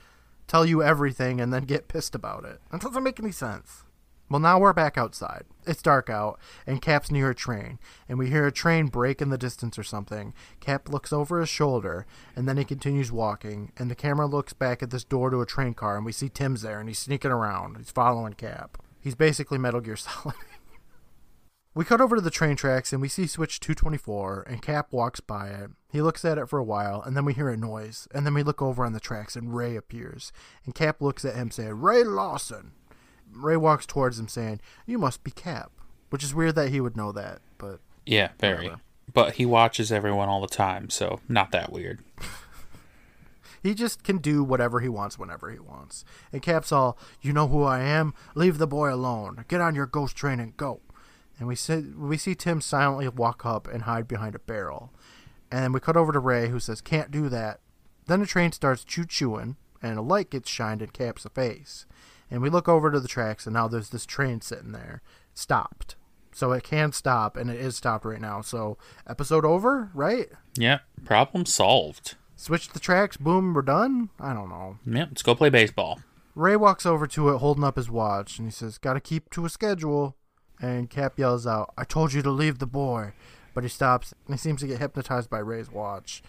[0.46, 2.60] tell you everything and then get pissed about it.
[2.70, 3.84] That doesn't make any sense.
[4.32, 5.44] Well, now we're back outside.
[5.66, 7.78] It's dark out, and Cap's near a train,
[8.08, 10.32] and we hear a train brake in the distance or something.
[10.58, 14.82] Cap looks over his shoulder, and then he continues walking, and the camera looks back
[14.82, 17.30] at this door to a train car, and we see Tim's there, and he's sneaking
[17.30, 17.76] around.
[17.76, 18.78] He's following Cap.
[19.02, 20.34] He's basically Metal Gear Solid.
[21.74, 25.20] we cut over to the train tracks, and we see Switch 224, and Cap walks
[25.20, 25.72] by it.
[25.90, 28.32] He looks at it for a while, and then we hear a noise, and then
[28.32, 30.32] we look over on the tracks, and Ray appears,
[30.64, 32.72] and Cap looks at him saying, Ray Lawson.
[33.32, 35.72] Ray walks towards him saying, You must be Cap.
[36.10, 38.64] Which is weird that he would know that, but Yeah, very.
[38.64, 38.80] Whatever.
[39.12, 42.00] But he watches everyone all the time, so not that weird.
[43.62, 46.04] he just can do whatever he wants whenever he wants.
[46.32, 48.14] And Cap's all, You know who I am?
[48.34, 49.44] Leave the boy alone.
[49.48, 50.80] Get on your ghost train and go.
[51.38, 54.92] And we see, we see Tim silently walk up and hide behind a barrel.
[55.50, 57.60] And then we cut over to Ray, who says, Can't do that.
[58.06, 61.86] Then the train starts choo chooing, and a light gets shined in Cap's face.
[62.32, 65.02] And we look over to the tracks, and now there's this train sitting there,
[65.34, 65.96] stopped.
[66.32, 68.40] So it can stop, and it is stopped right now.
[68.40, 70.28] So episode over, right?
[70.56, 72.14] Yeah, problem solved.
[72.34, 74.08] Switch the tracks, boom, we're done?
[74.18, 74.78] I don't know.
[74.86, 76.00] Yeah, let's go play baseball.
[76.34, 79.44] Ray walks over to it holding up his watch, and he says, Gotta keep to
[79.44, 80.16] a schedule.
[80.58, 83.12] And Cap yells out, I told you to leave the boy.
[83.52, 86.22] But he stops, and he seems to get hypnotized by Ray's watch.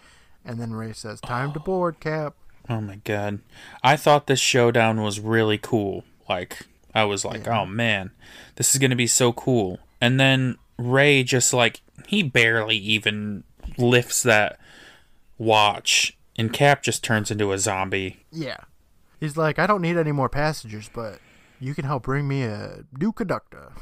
[0.44, 1.62] And then Ray says, Time to oh.
[1.62, 2.34] board, Cap.
[2.68, 3.40] Oh my god.
[3.82, 6.04] I thought this showdown was really cool.
[6.28, 8.10] Like, I was like, oh man,
[8.56, 9.78] this is going to be so cool.
[10.00, 13.44] And then Ray just like, he barely even
[13.78, 14.58] lifts that
[15.38, 18.24] watch, and Cap just turns into a zombie.
[18.30, 18.58] Yeah.
[19.20, 21.18] He's like, I don't need any more passengers, but
[21.60, 23.72] you can help bring me a new conductor.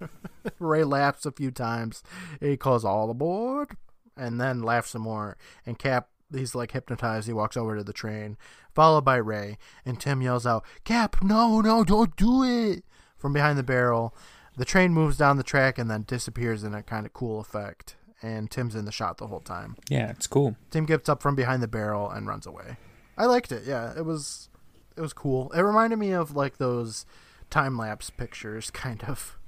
[0.58, 2.02] Ray laughs a few times.
[2.40, 3.76] He calls all aboard,
[4.16, 5.36] and then laughs some more.
[5.64, 7.26] And Cap he's like hypnotized.
[7.26, 8.36] He walks over to the train,
[8.74, 12.84] followed by Ray, and Tim yells out, "Cap, no, no, don't do it!"
[13.22, 14.14] from behind the barrel.
[14.56, 17.96] The train moves down the track and then disappears in a kind of cool effect.
[18.20, 19.76] And Tim's in the shot the whole time.
[19.88, 20.56] Yeah, it's cool.
[20.70, 22.76] Tim gets up from behind the barrel and runs away.
[23.16, 23.64] I liked it.
[23.64, 24.48] Yeah, it was
[24.96, 25.50] it was cool.
[25.52, 27.06] It reminded me of like those
[27.50, 29.38] time lapse pictures kind of.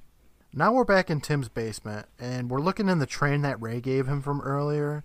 [0.53, 4.07] Now we're back in Tim's basement and we're looking in the train that Ray gave
[4.07, 5.03] him from earlier.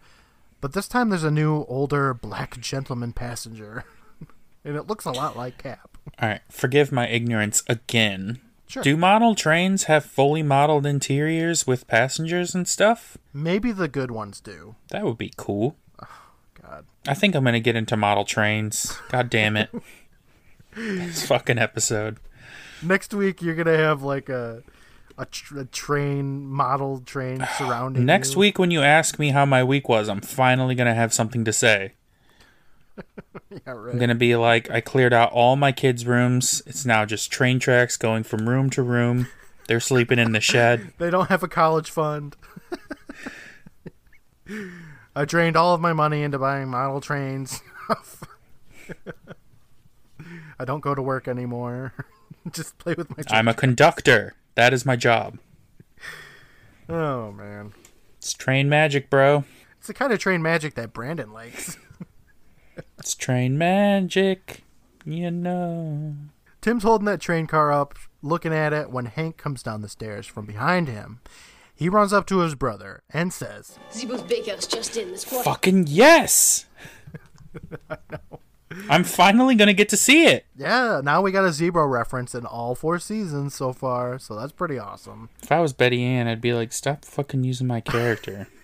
[0.60, 3.84] But this time there's a new older black gentleman passenger.
[4.64, 5.96] and it looks a lot like Cap.
[6.18, 8.40] All right, forgive my ignorance again.
[8.66, 8.82] Sure.
[8.82, 13.18] Do model trains have fully modeled interiors with passengers and stuff?
[13.32, 14.76] Maybe the good ones do.
[14.90, 15.76] That would be cool.
[16.62, 16.86] God.
[17.08, 18.96] I think I'm gonna get into model trains.
[19.08, 19.70] God damn it.
[20.76, 22.18] this fucking episode.
[22.82, 24.62] Next week you're gonna have like a
[25.20, 28.04] a, tr- a train model train surrounding.
[28.06, 28.40] Next you.
[28.40, 31.52] week, when you ask me how my week was, I'm finally gonna have something to
[31.52, 31.92] say.
[33.50, 33.92] yeah, right.
[33.92, 36.62] I'm gonna be like, I cleared out all my kids' rooms.
[36.66, 39.28] It's now just train tracks going from room to room.
[39.68, 40.92] They're sleeping in the shed.
[40.98, 42.36] They don't have a college fund.
[45.14, 47.60] I drained all of my money into buying model trains.
[50.58, 51.92] I don't go to work anymore.
[52.50, 53.22] Just play with my.
[53.28, 54.34] I'm a conductor.
[54.54, 55.38] That is my job.
[56.88, 57.72] Oh man,
[58.18, 59.44] It's train magic, bro.
[59.78, 61.76] it's the kind of train magic that Brandon likes.
[62.98, 64.62] It's train magic.
[65.04, 66.14] You know.
[66.60, 70.26] Tim's holding that train car up, looking at it when Hank comes down the stairs
[70.26, 71.20] from behind him.
[71.74, 75.44] He runs up to his brother and says, Zebo's Big House just in this quarter.
[75.44, 76.66] Fucking yes!
[78.88, 80.46] I'm finally gonna get to see it.
[80.56, 84.52] Yeah, now we got a Zebo reference in all four seasons so far, so that's
[84.52, 85.28] pretty awesome.
[85.42, 88.48] If I was Betty Ann, I'd be like, stop fucking using my character.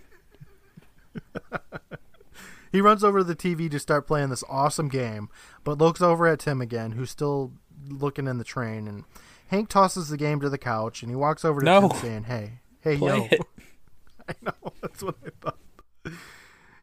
[2.73, 5.31] He runs over to the TV to start playing this awesome game,
[5.65, 7.53] but looks over at Tim again, who's still
[7.89, 8.87] looking in the train.
[8.87, 9.05] And
[9.47, 11.89] Hank tosses the game to the couch, and he walks over to No.
[11.89, 13.41] Tim saying, "Hey, hey, Play yo." it.
[14.29, 15.59] I know that's what I thought.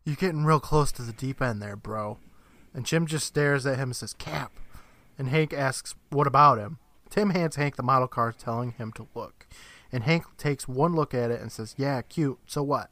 [0.04, 2.18] You're getting real close to the deep end there, bro.
[2.74, 4.52] And Tim just stares at him and says, "Cap."
[5.18, 9.08] And Hank asks, "What about him?" Tim hands Hank the model car, telling him to
[9.14, 9.46] look.
[9.92, 12.40] And Hank takes one look at it and says, "Yeah, cute.
[12.48, 12.90] So what?"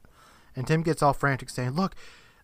[0.56, 1.96] And Tim gets all frantic, saying, "Look,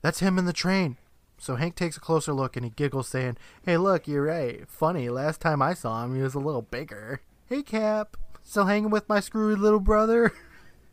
[0.01, 0.97] that's him in the train."
[1.37, 4.67] So Hank takes a closer look and he giggles, saying, "Hey, look, you're right.
[4.67, 5.09] Funny.
[5.09, 8.17] Last time I saw him, he was a little bigger." Hey, Cap.
[8.43, 10.33] Still hanging with my screwy little brother?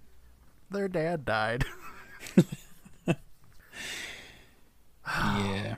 [0.71, 1.65] Their dad died.
[5.07, 5.77] yeah.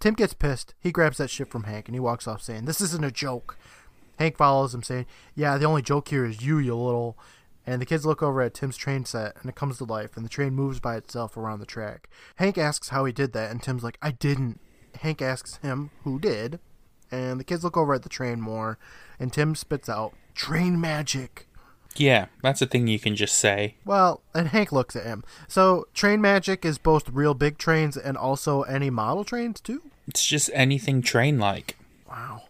[0.00, 0.74] Tim gets pissed.
[0.80, 3.56] He grabs that shit from Hank and he walks off saying, This isn't a joke.
[4.18, 7.18] Hank follows him saying, Yeah, the only joke here is you, you little.
[7.66, 10.24] And the kids look over at Tim's train set and it comes to life and
[10.24, 12.08] the train moves by itself around the track.
[12.36, 14.60] Hank asks how he did that and Tim's like, I didn't.
[15.00, 16.60] Hank asks him who did.
[17.10, 18.78] And the kids look over at the train more
[19.18, 21.47] and Tim spits out, Train magic.
[21.98, 23.76] Yeah, that's a thing you can just say.
[23.84, 25.24] Well, and Hank looks at him.
[25.46, 29.82] So, train magic is both real big trains and also any model trains too?
[30.06, 31.76] It's just anything train like.
[32.08, 32.42] Wow.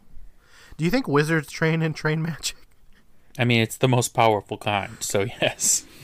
[0.76, 2.56] Do you think wizards train in train magic?
[3.38, 5.84] I mean, it's the most powerful kind, so yes.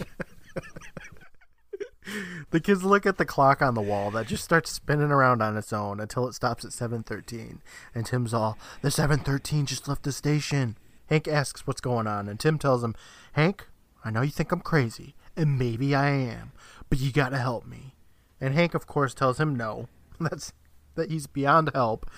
[2.51, 5.57] The kids look at the clock on the wall that just starts spinning around on
[5.57, 7.61] its own until it stops at 7:13.
[7.95, 10.77] And Tim's all, "The 7:13 just left the station."
[11.07, 12.95] Hank asks what's going on, and Tim tells him,
[13.33, 13.69] "Hank,
[14.05, 16.53] I know you think I'm crazy, and maybe I am,
[16.89, 17.95] but you got to help me."
[18.41, 19.89] And Hank of course tells him no.
[20.21, 20.53] That's
[20.95, 22.09] that he's beyond help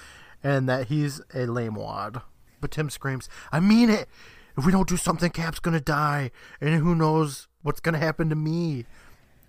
[0.43, 2.21] and that he's a lame wad.
[2.61, 4.09] But Tim screams, "I mean it.
[4.57, 6.31] If we don't do something, Cap's to die,
[6.61, 8.87] and who knows what's to happen to me."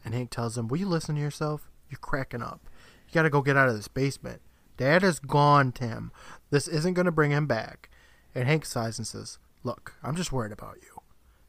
[0.08, 1.70] And Hank tells him, Will you listen to yourself?
[1.90, 2.62] You're cracking up.
[3.08, 4.42] You gotta go get out of this basement.
[4.78, 6.14] Dad is gone, Tim.
[6.50, 7.90] This isn't gonna bring him back.
[8.38, 11.02] And Hank sighs and says, Look, I'm just worried about you.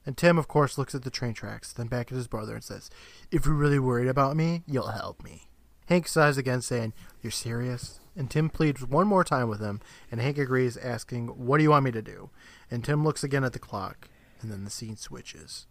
[0.06, 2.64] And Tim, of course, looks at the train tracks, then back at his brother and
[2.64, 2.88] says,
[3.30, 5.50] If you're really worried about me, you'll help me.
[5.86, 8.00] Hank sighs again, saying, You're serious?
[8.16, 11.68] And Tim pleads one more time with him, and Hank agrees, asking, What do you
[11.68, 12.30] want me to do?
[12.70, 14.08] And Tim looks again at the clock,
[14.40, 15.66] and then the scene switches.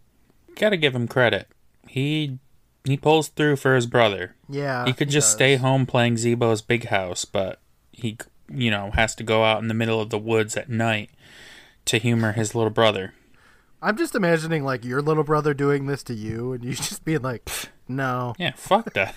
[0.54, 1.48] Gotta give him credit.
[1.88, 2.38] He
[2.84, 4.36] he pulls through for his brother.
[4.48, 4.86] Yeah.
[4.86, 5.34] he could just does.
[5.34, 7.60] stay home playing Zebo's Big House, but
[7.90, 8.18] he,
[8.50, 11.10] you know, has to go out in the middle of the woods at night
[11.84, 13.14] to humor his little brother.
[13.80, 17.22] I'm just imagining like your little brother doing this to you, and you just being
[17.22, 17.48] like,
[17.86, 19.14] "No." Yeah, fuck that.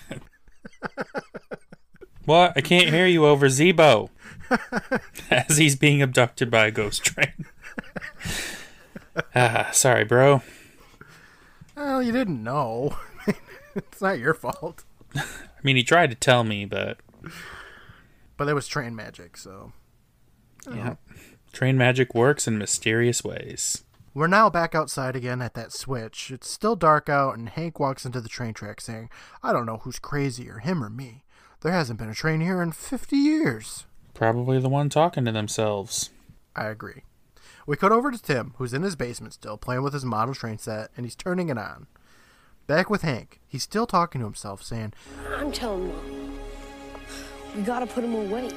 [2.24, 2.52] what?
[2.56, 4.10] I can't hear you over Zebo.
[5.30, 7.46] As he's being abducted by a ghost train.
[9.34, 10.42] ah, sorry, bro.
[11.76, 12.96] Well, you didn't know.
[13.74, 14.84] it's not your fault.
[15.16, 15.24] I
[15.62, 16.98] mean, he tried to tell me, but
[18.42, 19.72] But it was train magic, so.
[20.68, 20.96] yeah.
[21.52, 23.84] Train magic works in mysterious ways.
[24.14, 26.32] We're now back outside again at that switch.
[26.32, 29.10] It's still dark out, and Hank walks into the train track saying,
[29.44, 31.22] I don't know who's crazier, him or me.
[31.60, 33.86] There hasn't been a train here in 50 years.
[34.12, 36.10] Probably the one talking to themselves.
[36.56, 37.04] I agree.
[37.64, 40.58] We cut over to Tim, who's in his basement still, playing with his model train
[40.58, 41.86] set, and he's turning it on.
[42.66, 43.38] Back with Hank.
[43.46, 44.94] He's still talking to himself, saying,
[45.38, 46.31] I'm telling Mom.
[47.54, 48.50] We gotta put him away.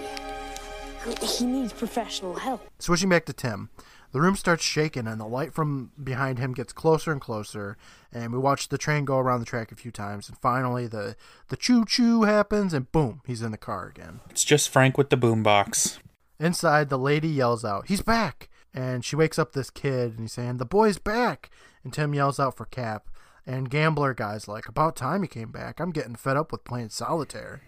[1.21, 2.67] He needs professional help.
[2.79, 3.69] Switching back to Tim,
[4.11, 7.77] the room starts shaking and the light from behind him gets closer and closer.
[8.11, 11.15] And we watch the train go around the track a few times, and finally the
[11.49, 14.21] the choo choo happens, and boom, he's in the car again.
[14.29, 15.99] It's just Frank with the boombox.
[16.39, 20.33] Inside, the lady yells out, "He's back!" And she wakes up this kid, and he's
[20.33, 21.49] saying, "The boy's back!"
[21.83, 23.09] And Tim yells out for Cap,
[23.45, 25.79] and Gambler guy's like, "About time he came back.
[25.79, 27.61] I'm getting fed up with playing solitaire."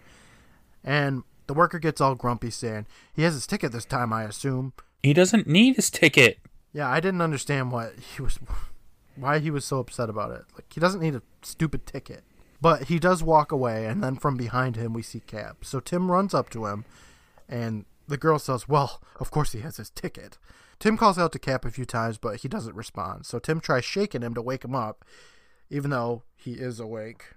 [0.84, 4.72] And the worker gets all grumpy, saying, "He has his ticket this time, I assume."
[5.02, 6.38] He doesn't need his ticket.
[6.72, 8.38] Yeah, I didn't understand what he was,
[9.16, 10.44] why he was so upset about it.
[10.54, 12.24] Like he doesn't need a stupid ticket,
[12.60, 15.64] but he does walk away, and then from behind him we see Cap.
[15.64, 16.84] So Tim runs up to him,
[17.48, 20.38] and the girl says, "Well, of course he has his ticket."
[20.78, 23.26] Tim calls out to Cap a few times, but he doesn't respond.
[23.26, 25.04] So Tim tries shaking him to wake him up,
[25.70, 27.34] even though he is awake.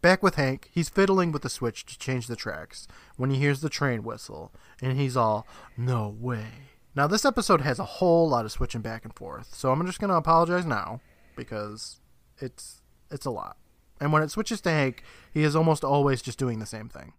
[0.00, 2.86] Back with Hank, he's fiddling with the switch to change the tracks
[3.16, 5.46] when he hears the train whistle, and he's all,
[5.76, 9.72] "No way." Now, this episode has a whole lot of switching back and forth, so
[9.72, 11.00] I'm just going to apologize now
[11.36, 12.00] because
[12.38, 12.80] it's
[13.10, 13.56] it's a lot.
[14.00, 17.14] And when it switches to Hank, he is almost always just doing the same thing.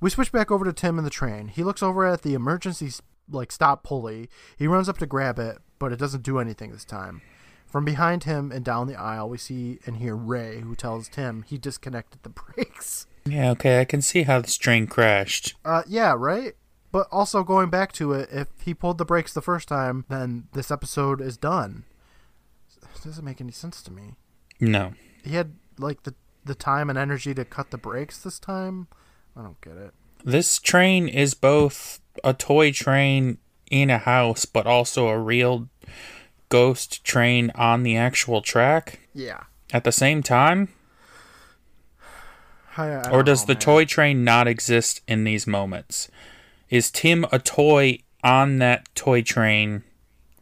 [0.00, 1.48] We switch back over to Tim in the train.
[1.48, 2.90] He looks over at the emergency
[3.30, 4.28] like stop pulley.
[4.56, 7.22] He runs up to grab it, but it doesn't do anything this time.
[7.70, 11.42] From behind him and down the aisle, we see and hear Ray, who tells Tim
[11.46, 13.06] he disconnected the brakes.
[13.24, 15.54] Yeah, okay, I can see how this train crashed.
[15.64, 16.54] Uh, yeah, right.
[16.90, 20.48] But also going back to it, if he pulled the brakes the first time, then
[20.52, 21.84] this episode is done.
[22.82, 24.14] It doesn't make any sense to me.
[24.58, 24.94] No.
[25.22, 26.14] He had like the
[26.44, 28.88] the time and energy to cut the brakes this time.
[29.36, 29.94] I don't get it.
[30.24, 33.38] This train is both a toy train
[33.70, 35.68] in a house, but also a real
[36.50, 39.44] ghost train on the actual track Yeah.
[39.72, 40.68] at the same time?
[42.76, 43.60] I, I Or does know, the man.
[43.60, 46.08] toy train not exist in these moments?
[46.68, 49.82] Is Tim a toy on that toy train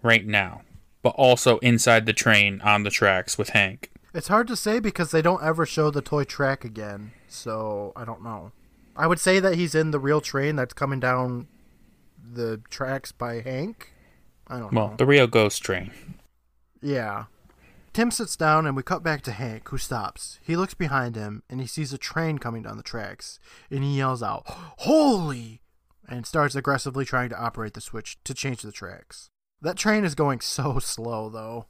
[0.02, 0.62] right now,
[1.02, 3.90] but also inside the train on the tracks with Hank?
[4.14, 7.12] It's hard to say because they don't ever show the toy track again.
[7.28, 8.52] So I don't know.
[8.96, 11.46] I would say that he's in the real train that's coming down
[12.20, 13.92] the tracks by Hank.
[14.48, 14.96] I don't Well, know.
[14.96, 15.90] the real ghost train.
[16.80, 17.24] Yeah.
[17.92, 20.38] Tim sits down and we cut back to Hank, who stops.
[20.42, 23.38] He looks behind him and he sees a train coming down the tracks.
[23.70, 25.60] And he yells out, Holy!
[26.08, 29.28] And starts aggressively trying to operate the switch to change the tracks.
[29.60, 31.66] That train is going so slow, though.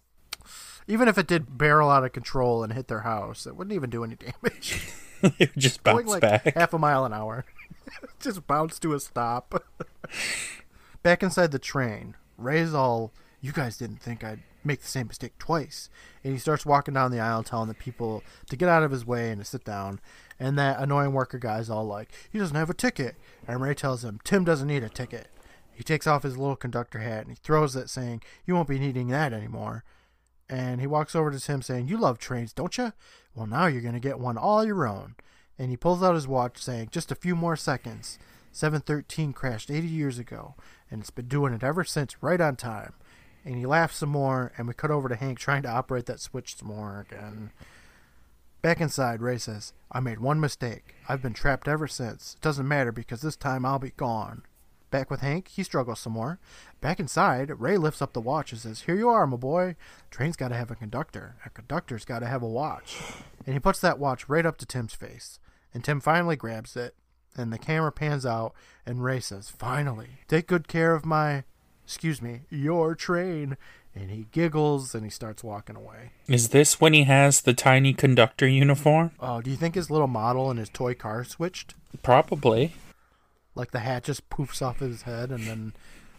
[0.86, 3.90] Even if it did barrel out of control and hit their house, it wouldn't even
[3.90, 4.88] do any damage.
[5.22, 6.54] it would just going bounce like back.
[6.56, 7.44] half a mile an hour.
[8.20, 9.62] Just bounced to a stop.
[11.02, 15.36] Back inside the train, Ray's all, "You guys didn't think I'd make the same mistake
[15.38, 15.90] twice,"
[16.24, 19.04] and he starts walking down the aisle, telling the people to get out of his
[19.04, 20.00] way and to sit down.
[20.40, 23.16] And that annoying worker guy's all like, "He doesn't have a ticket,"
[23.46, 25.28] and Ray tells him, "Tim doesn't need a ticket."
[25.72, 28.78] He takes off his little conductor hat and he throws it, saying, "You won't be
[28.78, 29.84] needing that anymore."
[30.48, 32.92] And he walks over to Tim saying, You love trains, don't you?
[33.34, 35.14] Well, now you're going to get one all your own.
[35.58, 38.18] And he pulls out his watch saying, Just a few more seconds.
[38.52, 40.54] 713 crashed 80 years ago,
[40.90, 42.94] and it's been doing it ever since, right on time.
[43.44, 46.20] And he laughs some more, and we cut over to Hank trying to operate that
[46.20, 47.50] switch some more again.
[48.60, 50.96] Back inside, Ray says, I made one mistake.
[51.08, 52.34] I've been trapped ever since.
[52.34, 54.42] It doesn't matter because this time I'll be gone.
[54.90, 56.40] Back with Hank, he struggles some more.
[56.80, 59.76] Back inside, Ray lifts up the watch and says, Here you are, my boy.
[60.10, 61.36] Train's got to have a conductor.
[61.44, 62.96] A conductor's got to have a watch.
[63.44, 65.38] And he puts that watch right up to Tim's face.
[65.74, 66.94] And Tim finally grabs it.
[67.36, 68.52] And the camera pans out,
[68.84, 71.44] and Ray says, Finally, take good care of my,
[71.84, 73.56] excuse me, your train.
[73.94, 76.12] And he giggles and he starts walking away.
[76.28, 79.10] Is this when he has the tiny conductor uniform?
[79.18, 81.74] Oh, do you think his little model and his toy car switched?
[82.02, 82.74] Probably.
[83.56, 85.72] Like the hat just poofs off his head and then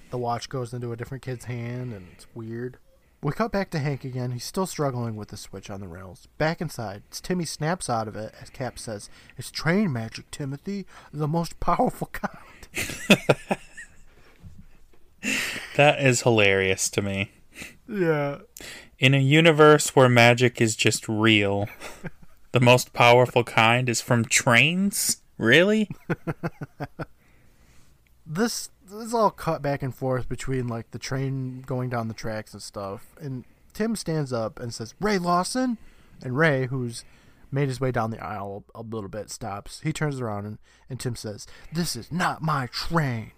[0.09, 2.77] the watch goes into a different kid's hand and it's weird.
[3.21, 4.31] We cut back to Hank again.
[4.31, 6.27] He's still struggling with the switch on the rails.
[6.37, 11.27] Back inside, Timmy snaps out of it as Cap says, It's train magic, Timothy, the
[11.27, 12.37] most powerful kind.
[15.75, 17.31] That is hilarious to me.
[17.87, 18.39] Yeah.
[18.99, 21.67] In a universe where magic is just real,
[22.51, 25.17] The most powerful kind is from trains?
[25.37, 25.89] Really?
[28.25, 32.53] this is all cut back and forth between like the train going down the tracks
[32.53, 33.15] and stuff.
[33.19, 35.77] And Tim stands up and says, "Ray Lawson,"
[36.23, 37.03] and Ray, who's
[37.51, 39.81] made his way down the aisle a little bit, stops.
[39.81, 40.57] He turns around and,
[40.89, 43.31] and Tim says, "This is not my train."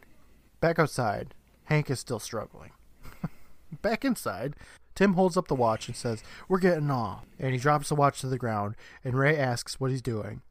[0.60, 1.34] Back outside,
[1.66, 2.72] Hank is still struggling.
[3.82, 4.56] Back inside,
[4.94, 7.26] Tim holds up the watch and says, We're getting off.
[7.40, 10.42] And he drops the watch to the ground, and Ray asks what he's doing.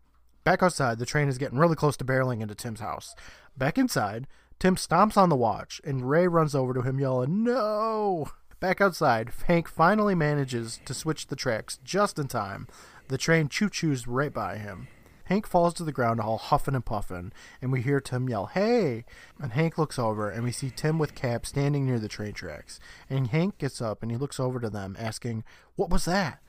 [0.45, 3.15] Back outside, the train is getting really close to barreling into Tim's house.
[3.57, 4.27] Back inside,
[4.61, 8.29] Tim stomps on the watch, and Ray runs over to him, yelling, No!
[8.61, 12.69] Back outside, Hank finally manages to switch the tracks just in time.
[13.09, 14.89] The train choo choos right by him.
[15.25, 17.33] Hank falls to the ground all huffing and puffing,
[17.63, 19.07] and we hear Tim yell, Hey!
[19.39, 22.79] And Hank looks over, and we see Tim with Cap standing near the train tracks.
[23.09, 25.43] And Hank gets up and he looks over to them, asking,
[25.77, 26.43] What was that?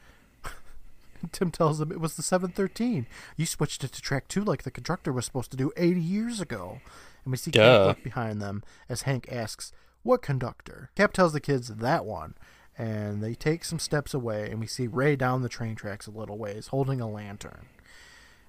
[1.31, 3.05] Tim tells him it was the 713.
[3.37, 6.41] You switched it to track 2 like the conductor was supposed to do 80 years
[6.41, 6.79] ago.
[7.23, 9.71] And we see Cap look behind them as Hank asks,
[10.03, 10.89] What conductor?
[10.95, 12.35] Cap tells the kids that one.
[12.77, 16.11] And they take some steps away, and we see Ray down the train tracks a
[16.11, 17.67] little ways, holding a lantern.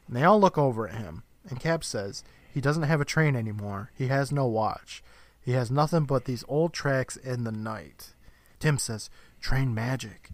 [0.07, 3.35] And they all look over at him, and Cap says he doesn't have a train
[3.35, 3.91] anymore.
[3.95, 5.03] He has no watch.
[5.41, 8.15] He has nothing but these old tracks in the night.
[8.61, 9.11] Tim says,
[9.41, 10.31] Train magic.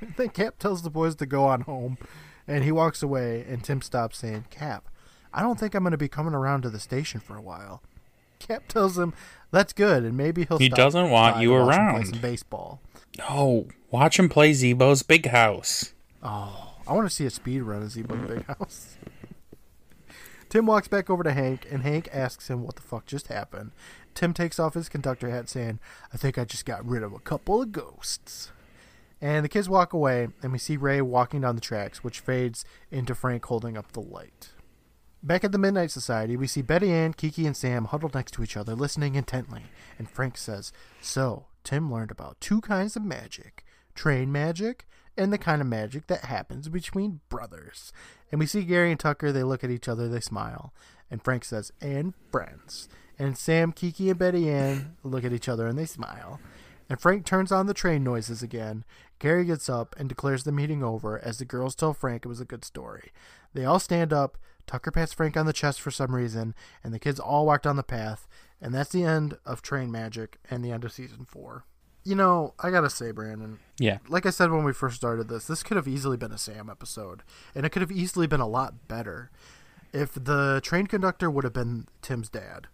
[0.16, 1.98] then Cap tells the boys to go on home,
[2.46, 4.88] and he walks away, and Tim stops saying, Cap,
[5.32, 7.82] I don't think I'm going to be coming around to the station for a while.
[8.38, 9.14] Cap tells him
[9.50, 10.58] that's good, and maybe he'll.
[10.58, 12.06] He doesn't want you him play around.
[12.06, 12.80] some baseball.
[13.18, 13.66] No.
[13.90, 15.94] Watch him play Zebo's Big House.
[16.22, 18.96] Oh, I want to see a speed run of Zebo's Big House.
[20.48, 23.72] Tim walks back over to Hank, and Hank asks him what the fuck just happened.
[24.14, 25.78] Tim takes off his conductor hat, saying,
[26.12, 28.50] I think I just got rid of a couple of ghosts.
[29.20, 32.64] And the kids walk away, and we see Ray walking down the tracks, which fades
[32.90, 34.50] into Frank holding up the light.
[35.22, 38.44] Back at the Midnight Society, we see Betty Ann, Kiki, and Sam huddled next to
[38.44, 39.62] each other, listening intently.
[39.98, 43.64] And Frank says, So, Tim learned about two kinds of magic
[43.94, 47.92] train magic and the kind of magic that happens between brothers.
[48.30, 50.72] And we see Gary and Tucker, they look at each other, they smile.
[51.10, 52.88] And Frank says, And friends.
[53.18, 56.38] And Sam, Kiki, and Betty Ann look at each other and they smile.
[56.88, 58.84] And Frank turns on the train noises again.
[59.18, 62.40] Gary gets up and declares the meeting over as the girls tell Frank it was
[62.40, 63.10] a good story.
[63.54, 64.36] They all stand up.
[64.66, 66.54] Tucker pats Frank on the chest for some reason,
[66.84, 68.28] and the kids all walk down the path.
[68.60, 71.64] And that's the end of Train Magic and the end of season four.
[72.04, 73.98] You know, I gotta say, Brandon, Yeah.
[74.08, 76.68] like I said when we first started this, this could have easily been a Sam
[76.70, 77.22] episode,
[77.54, 79.30] and it could have easily been a lot better
[79.92, 82.66] if the train conductor would have been Tim's dad,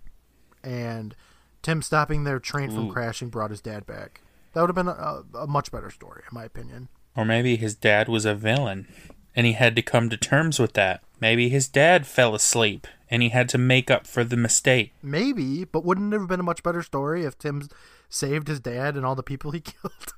[0.62, 1.14] and
[1.62, 4.20] Tim stopping their train from crashing brought his dad back.
[4.55, 6.88] That would have been a, a much better story, in my opinion.
[7.16, 8.88] Or maybe his dad was a villain
[9.36, 11.02] and he had to come to terms with that.
[11.20, 14.92] Maybe his dad fell asleep and he had to make up for the mistake.
[15.02, 17.68] Maybe, but wouldn't it have been a much better story if Tim
[18.09, 20.14] saved his dad and all the people he killed?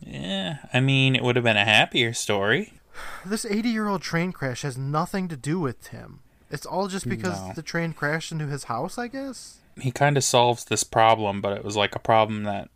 [0.00, 2.74] Yeah, I mean, it would have been a happier story.
[3.24, 6.20] this 80 year old train crash has nothing to do with Tim.
[6.50, 7.52] It's all just because No.
[7.54, 9.58] the train crashed into his house, I guess?
[9.80, 12.68] He kind of solves this problem, but it was like a problem that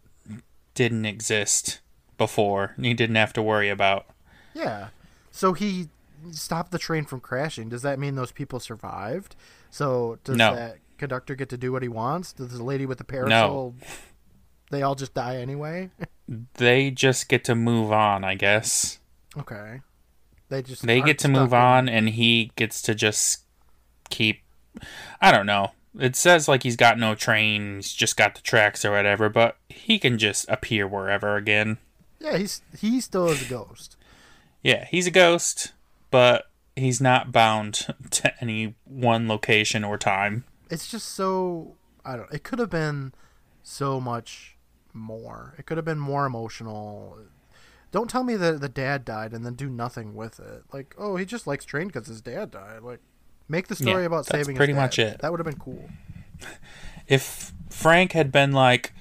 [0.77, 1.81] didn't exist
[2.17, 2.75] before.
[2.81, 4.07] He didn't have to worry about.
[4.55, 4.89] Yeah.
[5.33, 5.89] So he
[6.31, 7.69] stopped the train from crashing.
[7.69, 9.35] Does that mean those people survived?
[9.71, 10.55] So does No.
[10.55, 12.33] that conductor get to do what he wants?
[12.33, 13.87] Does the lady with the parasol No.
[14.71, 15.91] they all just die anyway?
[16.55, 18.99] They just get to move on, I guess.
[19.37, 19.81] okay.
[20.49, 23.45] They just They get to move in- on, and he gets to just
[24.11, 24.43] keep.
[25.21, 25.73] I don't know.
[25.99, 29.57] It says like he's got no train, he's just got the tracks or whatever, but
[29.69, 31.79] he can just appear wherever again.
[32.21, 33.97] Yeah, he's he still is a ghost.
[34.63, 35.73] Yeah, he's a ghost,
[36.11, 40.45] but he's not bound to any one location or time.
[40.71, 43.13] It's just so I don't it could have been
[43.63, 44.57] so much
[44.93, 45.55] more.
[45.59, 47.19] It could have been more emotional.
[47.93, 50.65] Don't tell me that the dad died and then do nothing with it.
[50.73, 52.83] Like, oh, he just likes train because his dad died.
[52.83, 53.01] Like,
[53.49, 54.57] make the story Yeah, about that's saving.
[54.57, 54.83] pretty his dad.
[54.83, 55.19] much it.
[55.21, 55.89] That would have been cool.
[57.09, 58.93] If Frank had been like,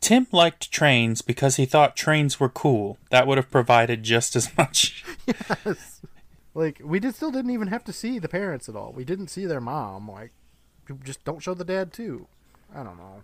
[0.00, 4.56] Tim liked trains because he thought trains were cool, that would have provided just as
[4.56, 5.04] much.
[5.26, 6.00] yes.
[6.54, 8.92] Like, we did still didn't even have to see the parents at all.
[8.92, 10.10] We didn't see their mom.
[10.10, 10.32] Like,
[11.04, 12.26] just don't show the dad too.
[12.74, 13.22] I don't know.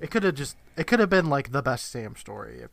[0.00, 0.56] It could have just.
[0.76, 2.70] It could have been like the best Sam story if,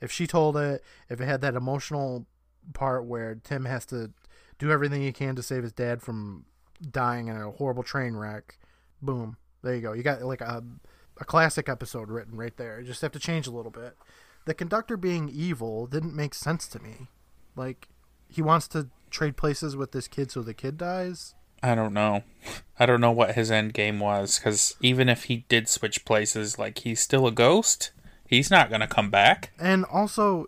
[0.00, 0.82] if she told it.
[1.10, 2.24] If it had that emotional
[2.72, 4.12] part where Tim has to
[4.58, 6.46] do everything he can to save his dad from
[6.90, 8.58] dying in a horrible train wreck.
[9.00, 9.36] Boom.
[9.62, 9.92] There you go.
[9.92, 10.62] You got like a
[11.18, 12.80] a classic episode written right there.
[12.80, 13.96] You just have to change a little bit.
[14.44, 17.08] The conductor being evil didn't make sense to me.
[17.54, 17.88] Like
[18.28, 21.34] he wants to trade places with this kid so the kid dies?
[21.62, 22.24] I don't know.
[22.78, 26.58] I don't know what his end game was because even if he did switch places,
[26.58, 27.92] like he's still a ghost.
[28.26, 29.52] He's not gonna come back.
[29.60, 30.46] And also,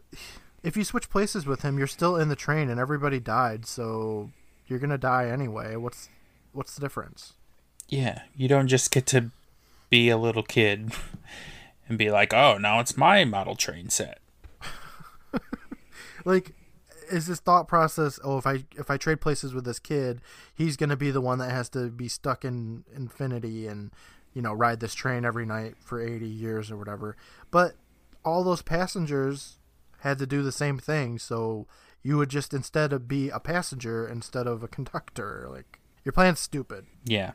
[0.63, 4.31] if you switch places with him, you're still in the train and everybody died, so
[4.67, 5.77] you're gonna die anyway.
[5.77, 6.09] What's
[6.55, 7.35] what's the difference?
[7.89, 9.31] Yeah, you don't just get to
[9.91, 10.93] be a little kid
[11.89, 14.19] and be like, "Oh, now it's my model train set."
[16.25, 16.55] Like,
[17.11, 18.19] is this thought process?
[18.25, 20.21] Oh, if I if I trade places with this kid,
[20.55, 23.91] he's gonna be the one that has to be stuck in infinity and
[24.33, 27.17] you know ride this train every night for eighty years or whatever.
[27.51, 27.75] But
[28.25, 29.59] all those passengers
[30.01, 31.67] had to do the same thing, so
[32.03, 35.47] you would just instead of be a passenger instead of a conductor.
[35.51, 36.87] Like your plan's stupid.
[37.05, 37.33] Yeah.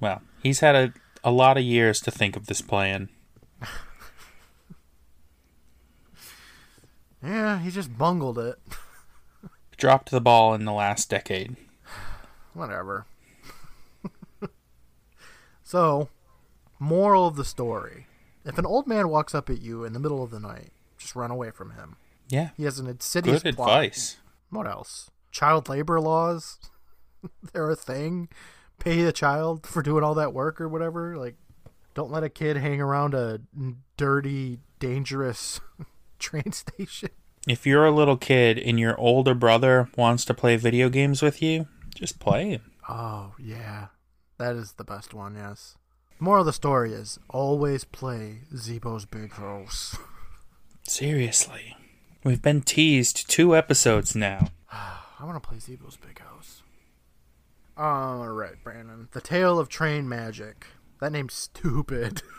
[0.00, 0.92] Well, he's had a
[1.22, 3.08] a lot of years to think of this plan.
[7.22, 8.58] Yeah, he just bungled it.
[9.76, 11.56] Dropped the ball in the last decade.
[12.54, 13.06] Whatever.
[15.62, 16.08] so,
[16.78, 18.06] moral of the story:
[18.44, 21.14] If an old man walks up at you in the middle of the night, just
[21.14, 21.96] run away from him.
[22.28, 22.50] Yeah.
[22.56, 23.68] He has an insidious Good plot.
[23.70, 24.16] advice.
[24.50, 25.10] What else?
[25.30, 26.58] Child labor laws?
[27.52, 28.28] They're a thing.
[28.78, 31.16] Pay the child for doing all that work or whatever.
[31.16, 31.36] Like,
[31.94, 33.40] don't let a kid hang around a
[33.96, 35.60] dirty, dangerous
[36.18, 37.10] train station.
[37.48, 41.42] If you're a little kid and your older brother wants to play video games with
[41.42, 42.70] you, just play him.
[42.88, 43.86] Oh, yeah.
[44.38, 45.76] That is the best one, yes.
[46.18, 49.96] Moral of the story is always play Zebo's Big House.
[50.86, 51.76] Seriously.
[52.24, 54.48] We've been teased two episodes now.
[54.72, 56.59] I want to play Zebo's Big House.
[57.80, 59.08] All right, Brandon.
[59.12, 60.66] The Tale of Train Magic.
[61.00, 62.22] That name's stupid.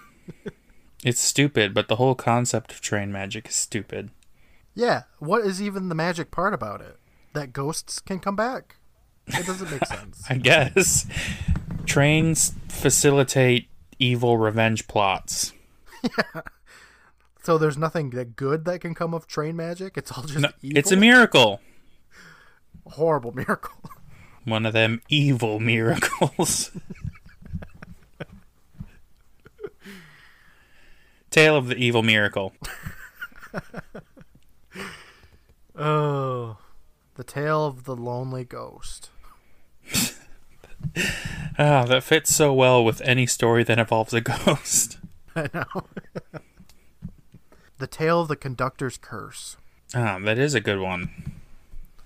[1.03, 4.11] It's stupid, but the whole concept of train magic is stupid.
[4.75, 6.97] yeah, what is even the magic part about it?
[7.33, 8.75] That ghosts can come back?
[9.25, 10.23] It doesn't make sense.
[10.29, 11.07] I guess.
[11.87, 13.67] Trains facilitate
[13.97, 15.53] evil revenge plots.
[16.03, 16.41] Yeah.
[17.41, 19.97] So there's nothing that good that can come of train magic?
[19.97, 21.61] It's all just No, it's a miracle.
[22.85, 23.89] horrible miracle.
[24.45, 26.71] One of them evil miracles.
[31.29, 32.53] Tale of the evil miracle.
[35.77, 36.57] Oh.
[37.15, 39.09] The Tale of the Lonely Ghost.
[41.59, 44.97] Ah, that fits so well with any story that involves a ghost.
[45.35, 45.83] I know.
[47.77, 49.57] the Tale of the Conductor's Curse.
[49.93, 51.33] Ah, that is a good one.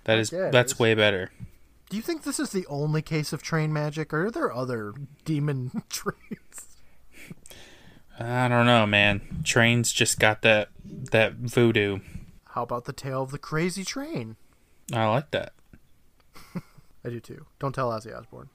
[0.03, 0.79] That is yeah, that's is.
[0.79, 1.31] way better.
[1.89, 4.93] Do you think this is the only case of train magic, or are there other
[5.25, 6.77] demon trains?
[8.19, 9.41] I don't know, man.
[9.43, 11.99] Trains just got that that voodoo.
[12.49, 14.37] How about the tale of the crazy train?
[14.93, 15.53] I like that.
[17.05, 17.45] I do too.
[17.59, 18.49] Don't tell Ozzy Osbourne.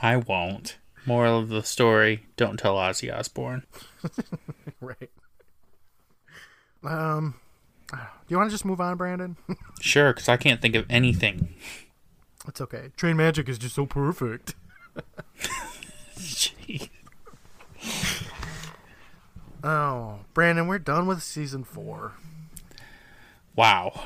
[0.00, 0.78] I won't.
[1.06, 3.64] Moral of the story: Don't tell Ozzy Osbourne.
[4.80, 5.10] right.
[6.84, 7.34] Um,
[7.90, 9.36] do you want to just move on, Brandon?
[9.80, 11.54] Sure, because I can't think of anything.
[12.48, 12.90] It's okay.
[12.96, 14.54] Train magic is just so perfect.
[16.16, 16.90] Gee.
[19.62, 22.12] Oh, Brandon, we're done with season four.
[23.54, 24.04] Wow,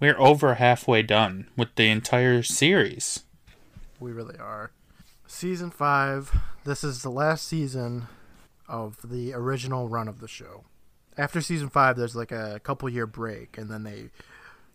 [0.00, 3.24] we're over halfway done with the entire series.
[4.00, 4.70] We really are.
[5.26, 6.34] Season five.
[6.64, 8.06] This is the last season
[8.66, 10.64] of the original run of the show.
[11.18, 14.10] After season five, there's like a couple year break, and then they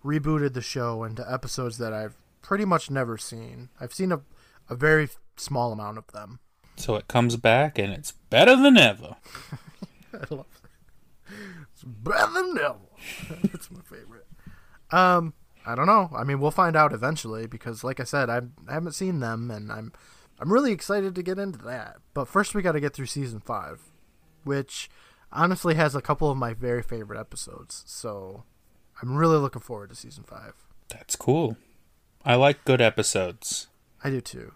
[0.05, 3.69] rebooted the show into episodes that I've pretty much never seen.
[3.79, 4.21] I've seen a,
[4.69, 6.39] a very small amount of them.
[6.75, 9.15] So it comes back and it's better than ever.
[10.13, 11.33] I love that.
[11.73, 13.39] It's better than ever.
[13.51, 14.25] That's my favorite.
[14.91, 15.33] Um,
[15.65, 16.09] I don't know.
[16.15, 19.51] I mean, we'll find out eventually because, like I said, I I haven't seen them,
[19.51, 19.93] and I'm
[20.39, 21.97] I'm really excited to get into that.
[22.13, 23.81] But first, we got to get through season five,
[24.43, 24.89] which
[25.31, 27.83] honestly has a couple of my very favorite episodes.
[27.85, 28.43] So
[29.01, 30.53] I'm really looking forward to season five.
[30.89, 31.57] That's cool.
[32.25, 33.67] I like good episodes.
[34.03, 34.53] I do too.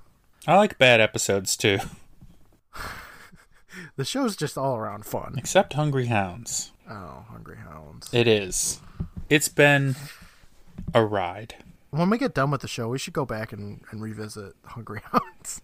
[0.47, 1.79] I like bad episodes too,
[3.95, 5.35] The show's just all around fun.
[5.37, 6.71] except Hungry Hounds.
[6.89, 8.09] Oh, Hungry Hounds.
[8.13, 8.81] It is.
[9.29, 9.95] It's been
[10.93, 11.55] a ride.
[11.91, 15.01] When we get done with the show, we should go back and, and revisit Hungry
[15.11, 15.61] Hounds.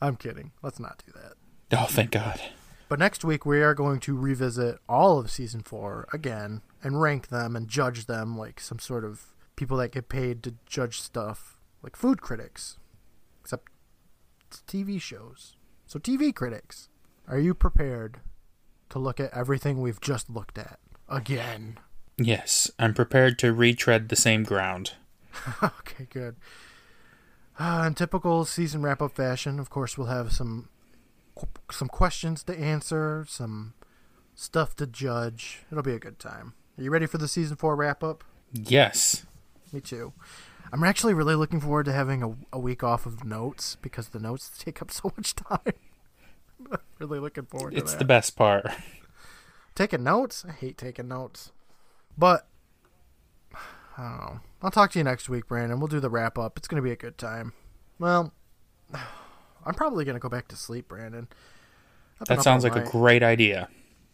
[0.00, 0.52] I'm kidding.
[0.62, 1.78] Let's not do that.
[1.78, 2.40] Oh, thank God.
[2.88, 7.28] But next week we are going to revisit all of season four again and rank
[7.28, 9.26] them and judge them like some sort of
[9.56, 12.78] people that get paid to judge stuff, like food critics.
[13.42, 13.68] Except
[14.50, 15.56] TV shows.
[15.86, 16.88] So TV critics,
[17.28, 18.20] are you prepared
[18.90, 20.78] to look at everything we've just looked at
[21.08, 21.78] again?
[22.18, 24.92] Yes, I'm prepared to retread the same ground.
[25.62, 26.36] okay, good.
[27.58, 30.68] Uh, in typical season wrap up fashion, of course, we'll have some
[31.70, 33.74] some questions to answer, some
[34.34, 35.64] stuff to judge.
[35.70, 36.54] It'll be a good time.
[36.78, 38.24] Are you ready for the season four wrap up?
[38.52, 39.26] Yes.
[39.72, 40.12] Me too.
[40.72, 44.18] I'm actually really looking forward to having a, a week off of notes because the
[44.18, 45.74] notes take up so much time.
[46.98, 48.66] really looking forward to It's the best part.
[49.74, 50.44] Taking notes?
[50.48, 51.52] I hate taking notes.
[52.16, 52.46] But
[53.96, 54.40] I don't know.
[54.62, 55.78] I'll talk to you next week, Brandon.
[55.78, 56.56] We'll do the wrap up.
[56.56, 57.52] It's gonna be a good time.
[57.98, 58.32] Well,
[59.64, 61.28] I'm probably gonna go back to sleep, Brandon.
[62.26, 63.68] That sounds like a great idea.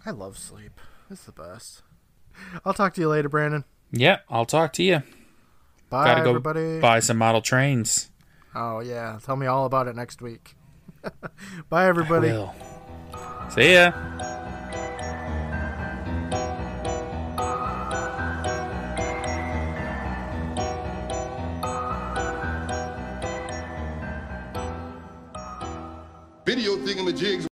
[0.05, 0.81] I love sleep.
[1.09, 1.83] It's the best.
[2.65, 3.65] I'll talk to you later, Brandon.
[3.93, 5.03] Yeah, I'll talk to you.
[5.93, 6.81] Bye, Gotta go everybody.
[6.81, 8.11] buy some model trains.
[8.55, 10.57] Oh yeah, tell me all about it next week.
[11.69, 12.29] Bye, everybody.
[12.29, 12.55] Will.
[13.51, 13.93] See ya.
[26.45, 27.41] Video thingamajigs